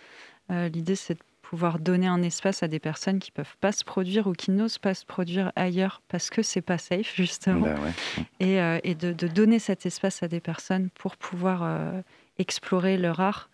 [0.50, 1.20] Euh, l'idée, c'est de
[1.54, 4.78] pouvoir donner un espace à des personnes qui peuvent pas se produire ou qui n'osent
[4.78, 7.60] pas se produire ailleurs parce que c'est pas safe justement.
[7.60, 8.24] Bah ouais.
[8.40, 12.02] Et, euh, et de, de donner cet espace à des personnes pour pouvoir euh,
[12.38, 13.50] explorer leur art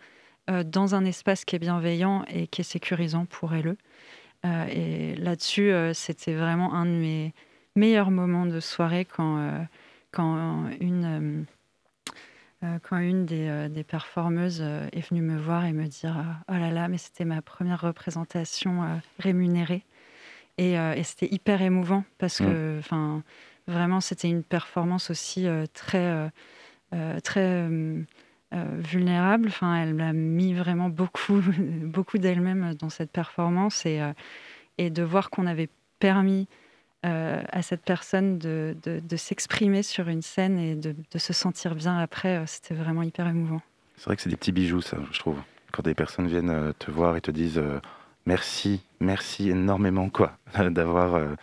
[0.49, 3.77] euh, dans un espace qui est bienveillant et qui est sécurisant pour elles.
[4.73, 7.35] Et là-dessus, c'était vraiment un de mes
[7.77, 9.67] meilleurs moments de soirée quand,
[10.13, 11.45] quand une,
[12.63, 16.19] euh, quand une des, euh, des performeuses euh, est venue me voir et me dire
[16.19, 19.85] euh, Oh là là, mais c'était ma première représentation rémunérée.
[20.59, 23.23] Et, et c'était hyper émouvant parce que enfin,
[23.67, 26.31] vraiment, c'était une performance aussi très,
[27.25, 27.67] très
[28.53, 29.49] vulnérable.
[29.49, 31.41] Enfin, elle m'a mis vraiment beaucoup,
[31.85, 34.03] beaucoup d'elle-même dans cette performance et,
[34.77, 36.47] et de voir qu'on avait permis
[37.07, 41.33] euh, à cette personne de, de- de s'exprimer sur une scène et de, de se
[41.33, 43.63] sentir bien après, euh, c'était vraiment hyper émouvant.
[43.97, 45.39] C'est vrai que c'est des petits bijoux, ça, je trouve.
[45.73, 47.81] Quand des personnes viennent euh, te voir et te disent euh,
[48.27, 50.37] merci, merci énormément, quoi,
[50.71, 51.35] d'avoir euh,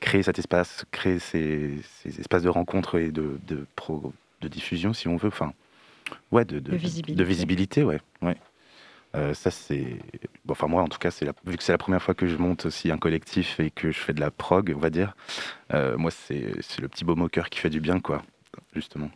[0.00, 4.92] créé cet espace, créé ces, ces espaces de rencontre et de, de, pro- de diffusion,
[4.92, 5.28] si on veut.
[5.28, 5.52] Enfin,
[6.32, 7.14] ouais, de, De visibilité.
[7.22, 8.00] De visibilité, ouais.
[8.22, 8.36] ouais.
[9.18, 9.98] Euh, ça, c'est.
[10.48, 11.32] enfin, moi, en tout cas, la...
[11.44, 13.98] vu que c'est la première fois que je monte aussi un collectif et que je
[13.98, 15.16] fais de la prog, on va dire,
[15.74, 18.22] euh, moi, c'est le petit baume au cœur qui fait du bien, quoi,
[18.74, 19.10] justement.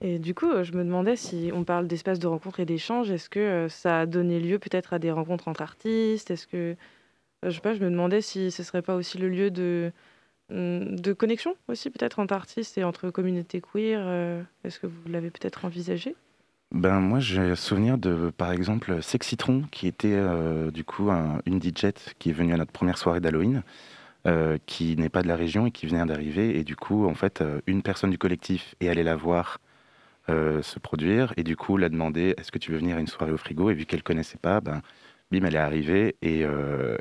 [0.00, 3.28] Et du coup, je me demandais si on parle d'espace de rencontre et d'échange, est-ce
[3.28, 6.30] que euh, ça a donné lieu peut-être à des rencontres entre artistes?
[6.30, 6.76] Est-ce que,
[7.42, 9.92] je sais pas, je me demandais si ce serait pas aussi le lieu de,
[10.50, 15.30] hum, de connexion aussi peut-être entre artistes et entre communautés queer Est-ce que vous l'avez
[15.30, 16.14] peut-être envisagé?
[16.70, 21.58] Ben moi j'ai souvenir de par exemple Sexitron qui était euh, du coup un- une
[21.58, 23.62] DJ qui est venue à notre première soirée d'Halloween,
[24.26, 26.58] euh, qui n'est pas de la région et qui venait d'arriver.
[26.58, 29.58] Et du coup en fait euh, une personne du collectif est allée la voir
[30.28, 31.32] se produire.
[31.36, 33.70] Et du coup l'a demandé est-ce que tu veux venir à une soirée au frigo?
[33.70, 34.82] Et vu qu'elle connaissait pas ben
[35.32, 36.16] bim elle est arrivée.
[36.22, 36.42] Et,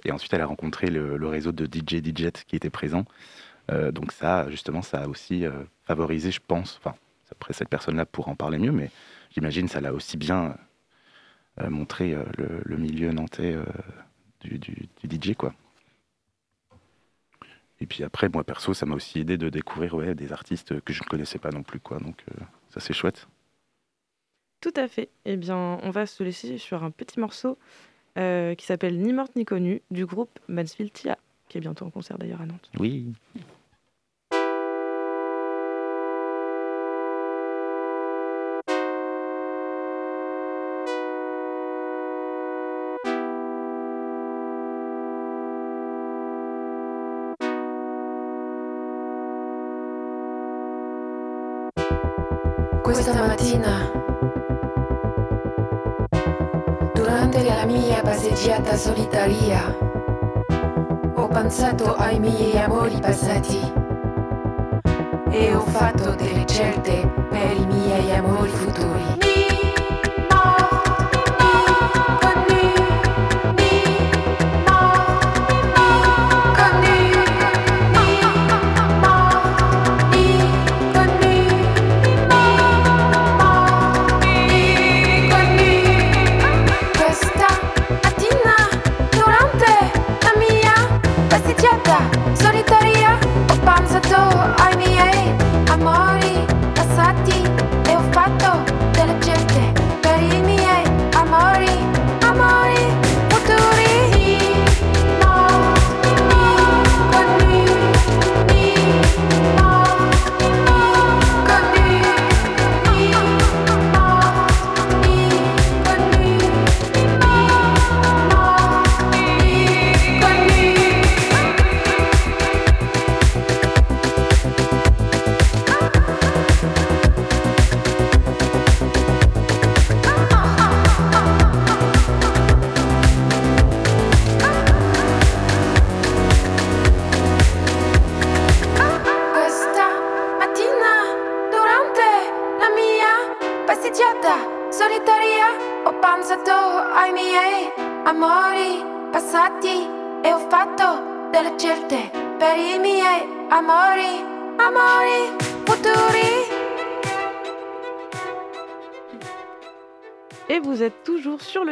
[0.06, 3.06] et ensuite elle a rencontré le, le réseau de DJ DJ qui était présent.
[3.94, 5.46] Donc ça justement ça a aussi
[5.86, 6.96] favorisé je pense enfin
[7.32, 8.92] après cette personne là pour en parler mieux mais
[9.38, 10.58] j'imagine ça l'a aussi bien
[11.62, 13.64] euh, montré euh, le, le milieu nantais euh,
[14.42, 15.54] du, du- du DJ quoi.
[17.80, 20.92] Et puis après moi perso ça m'a aussi aidé de découvrir ouais, des artistes que
[20.92, 23.28] je ne connaissais pas non plus quoi donc euh, ça c'est chouette.
[24.60, 25.10] Tout à fait.
[25.26, 27.60] Eh bien, on va se laisser sur un petit morceau
[28.18, 31.92] euh, qui s'appelle Ni morte ni connue du groupe Mansfield Tia, qui est bientôt en
[31.92, 32.72] concert d'ailleurs à Nantes.
[32.80, 33.14] Oui.
[61.78, 63.87] تو آی میه یا بولی پساتی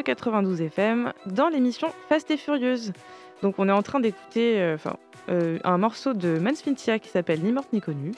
[0.05, 2.93] 92 FM dans l'émission Fast et Furieuse.
[3.41, 4.77] Donc on est en train d'écouter euh,
[5.29, 8.11] euh, un morceau de Mansfintia qui s'appelle Ni morte ni connue.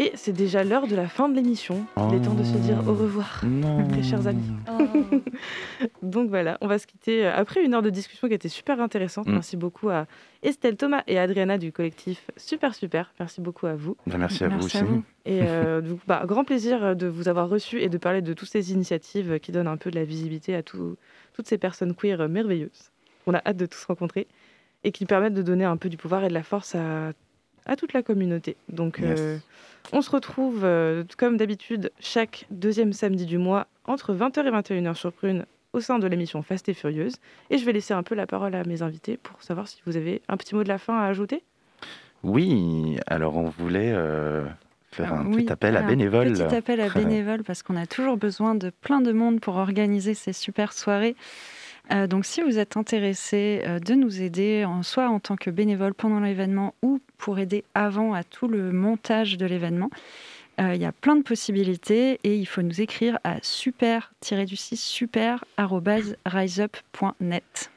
[0.00, 1.84] Et c'est déjà l'heure de la fin de l'émission.
[2.08, 3.42] Il est temps de se dire au revoir,
[3.90, 4.44] très chers amis.
[6.02, 8.80] Donc voilà, on va se quitter euh, après une heure de discussion qui était super
[8.80, 9.26] intéressante.
[9.26, 9.32] Mm.
[9.32, 10.06] Merci beaucoup à
[10.42, 13.12] Estelle Thomas et Adriana du collectif Super Super.
[13.18, 13.96] Merci beaucoup à vous.
[14.06, 14.82] Bah, merci à vous à aussi.
[14.82, 15.02] vous.
[15.24, 18.48] Et euh, donc, bah, grand plaisir de vous avoir reçu et de parler de toutes
[18.48, 20.96] ces initiatives qui donnent un peu de la visibilité à tout-
[21.34, 22.90] toutes ces personnes queer merveilleuses.
[23.26, 24.26] On a hâte de tous rencontrer
[24.84, 27.10] et qui permettent de donner un peu du pouvoir et de la force à,
[27.66, 28.56] à toute la communauté.
[28.68, 29.18] Donc, Yes.
[29.20, 29.38] euh,
[29.92, 34.94] on se retrouve euh, comme d'habitude chaque deuxième samedi du mois entre 20h et 21h
[34.94, 37.16] sur Prune au sein de l'émission Fast et Furieuse.
[37.50, 39.96] Et je vais laisser un peu la parole à mes invités pour savoir si vous
[39.96, 41.42] avez un petit mot de la fin à ajouter.
[42.22, 44.44] Oui, alors on voulait euh,
[44.90, 46.32] faire un Oui, petit appel à un bénévoles.
[46.32, 50.14] Petit appel à bénévoles parce qu'on a toujours besoin de plein de monde pour organiser
[50.14, 51.16] ces super soirées.
[51.90, 55.94] Euh, donc, si vous êtes intéressé euh, de nous aider, soit en tant que bénévole
[55.94, 59.90] pendant l'événement ou pour aider avant à tout le montage de l'événement,
[60.60, 65.44] euh, il y a plein de possibilités et il faut nous écrire à super-du-6 super
[65.56, 67.70] arobase riseup.net.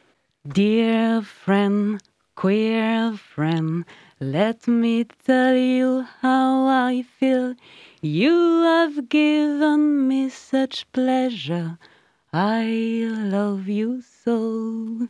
[0.45, 1.99] Dear friend,
[2.35, 3.83] queer friend,
[4.19, 7.53] let me tell you how I feel.
[8.01, 11.77] You have given me such pleasure.
[12.33, 15.07] I love you so.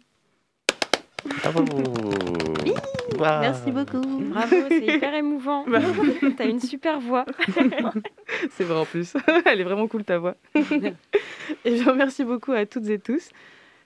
[3.16, 3.42] Bravo.
[3.42, 4.02] Merci beaucoup.
[4.02, 5.66] Bravo, c'est hyper émouvant.
[6.38, 7.26] T'as une super voix.
[8.52, 9.14] C'est vrai en plus.
[9.46, 10.36] Elle est vraiment cool ta voix.
[10.56, 13.30] et bien, merci beaucoup à toutes et tous.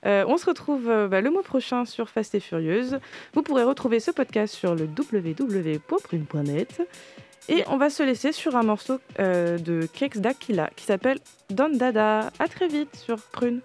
[0.05, 2.99] Euh, on se retrouve euh, bah, le mois prochain sur Fast et Furieuse.
[3.33, 6.81] Vous pourrez retrouver ce podcast sur le www.prune.net.
[7.47, 11.19] Et on va se laisser sur un morceau euh, de Kex Dakila qui s'appelle
[11.49, 12.31] Don Dada.
[12.39, 13.61] À très vite sur Prune.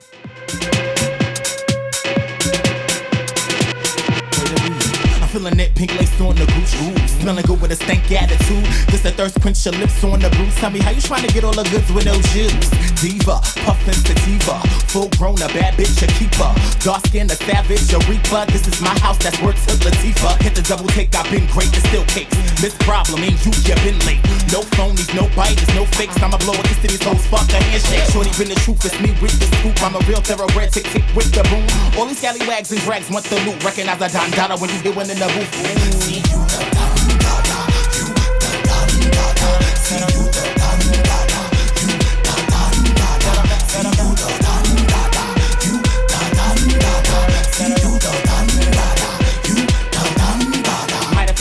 [5.31, 6.75] Feeling that pink lace on the boots.
[6.83, 8.67] Ooh, smelling good with a stank attitude.
[8.91, 10.55] This a thirst quench your lips on the bruise.
[10.59, 12.67] Tell me how you trying to get all the goods with no shoes.
[12.99, 14.59] Diva, puffin' sativa.
[14.91, 16.51] Full grown, a bad bitch, a keeper.
[16.83, 18.43] Dark skin, a savage, a reaper.
[18.51, 20.43] This is my house, that's worth to Latifah.
[20.43, 22.35] Hit the double take, I've been great, it's still cakes.
[22.59, 24.23] This problem ain't you, you been late.
[24.51, 26.19] No phonies, no biters, no fakes.
[26.19, 28.03] I'ma blow a kiss to these hoes, fuck a handshake.
[28.11, 29.79] Shorty been the truth, it's me with the scoop.
[29.79, 31.63] I'm a real thoroughbred, tick tick with the boom.
[31.95, 33.63] All these scallywags and drags want the loot.
[33.63, 35.71] Recognize a Don Dada when you hear one in la bouffe.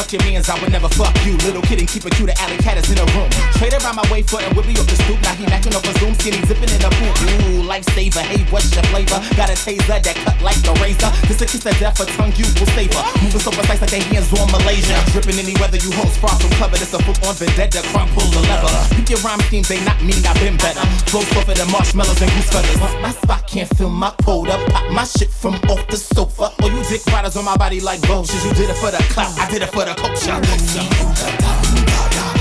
[0.10, 1.38] Fucked your mans, I would never fuck you.
[1.45, 3.30] Little kid and keep it cute, the alley cat is in a room.
[3.62, 5.22] Trade around my way foot and whip me up the stoop.
[5.22, 7.14] Now he knocking off a zoom, skinny zipping in the pool.
[7.14, 9.22] Ooh, lifesaver, hey, what's your flavor?
[9.38, 11.14] Got a taser that cut like the razor.
[11.30, 12.97] This a kiss of death, a tongue you will savor.
[13.22, 14.97] Moving so precise like they hands on Malaysia.
[15.14, 16.82] Dripping any weather, you hoes far from clever.
[16.82, 18.74] This a full on vendetta, crumb pull the lever.
[18.97, 20.82] Pick your rhyme schemes, they not mean I've been better.
[21.05, 22.82] Flow softer than marshmallows and goose feathers.
[22.97, 24.57] My spot can't fill my quota.
[24.74, 26.49] Pop my shit from off the sofa.
[26.66, 28.41] Or you dick riders on my body like vultures.
[28.41, 30.39] You did it for the clout, I did it for the culture.
[30.58, 32.39] See you the Don Dada,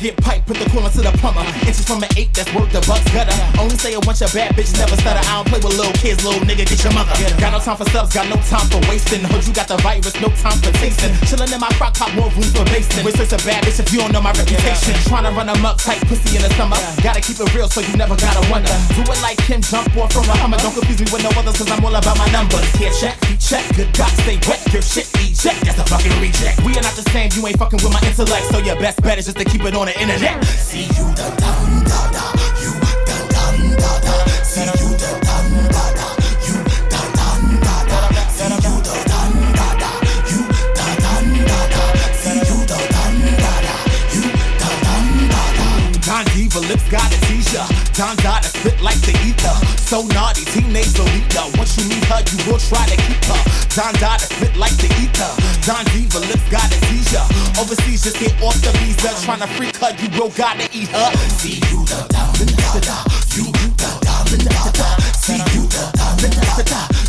[0.00, 1.44] get pipe, put the coolant to the plumber.
[1.68, 3.36] Inches from an eight, that's worth the bucks gutter.
[3.60, 5.20] Only say it once, your bad bitch never stutter.
[5.28, 7.12] I don't play with little kids, little nigga, get your mother.
[7.36, 9.20] Got no time for subs, got no time for wasting.
[9.20, 11.12] Heard you got the virus, no time for tasting.
[11.28, 13.04] Chillin' in my crock pot, more room for basting.
[13.12, 14.96] Such a bad bitch if you don't know my reputation.
[15.04, 16.80] Trying to run them up tight, pussy in the summer.
[17.04, 18.72] Gotta keep it real so you never gotta wonder.
[18.96, 20.56] Do it like Kim, jump off from a Hummer.
[20.64, 22.64] Don't confuse me with no others, cause I'm all about my numbers.
[22.80, 24.64] Here, check, feet check, good God, stay wet.
[24.72, 25.04] Your shit
[25.40, 26.62] eject, that's a fucking reject.
[26.64, 28.46] We are not the same, you ain't fucking with my intellect.
[28.46, 30.44] So your best bet is just to keep it on the internet.
[30.44, 32.24] See you the Don Dada,
[32.60, 34.44] you the Don Dada.
[34.44, 35.39] See you Don
[46.50, 47.62] Don lips got a seizure.
[47.94, 49.54] Don Dada spit like the ether.
[49.78, 51.46] So naughty, teenage Lolita.
[51.56, 53.40] Once you meet her, you will try to keep her.
[53.74, 55.30] Don Dada spit like the ether.
[55.62, 57.22] Don Diva lips got a seizure.
[57.54, 59.14] Overseas, just get off the visa.
[59.22, 61.10] Tryna freak her, you will gotta eat her.
[61.38, 62.98] See you the Don Dada,
[63.30, 64.00] you the Don
[64.42, 65.02] Dada.
[65.14, 66.99] See you the Don Dada.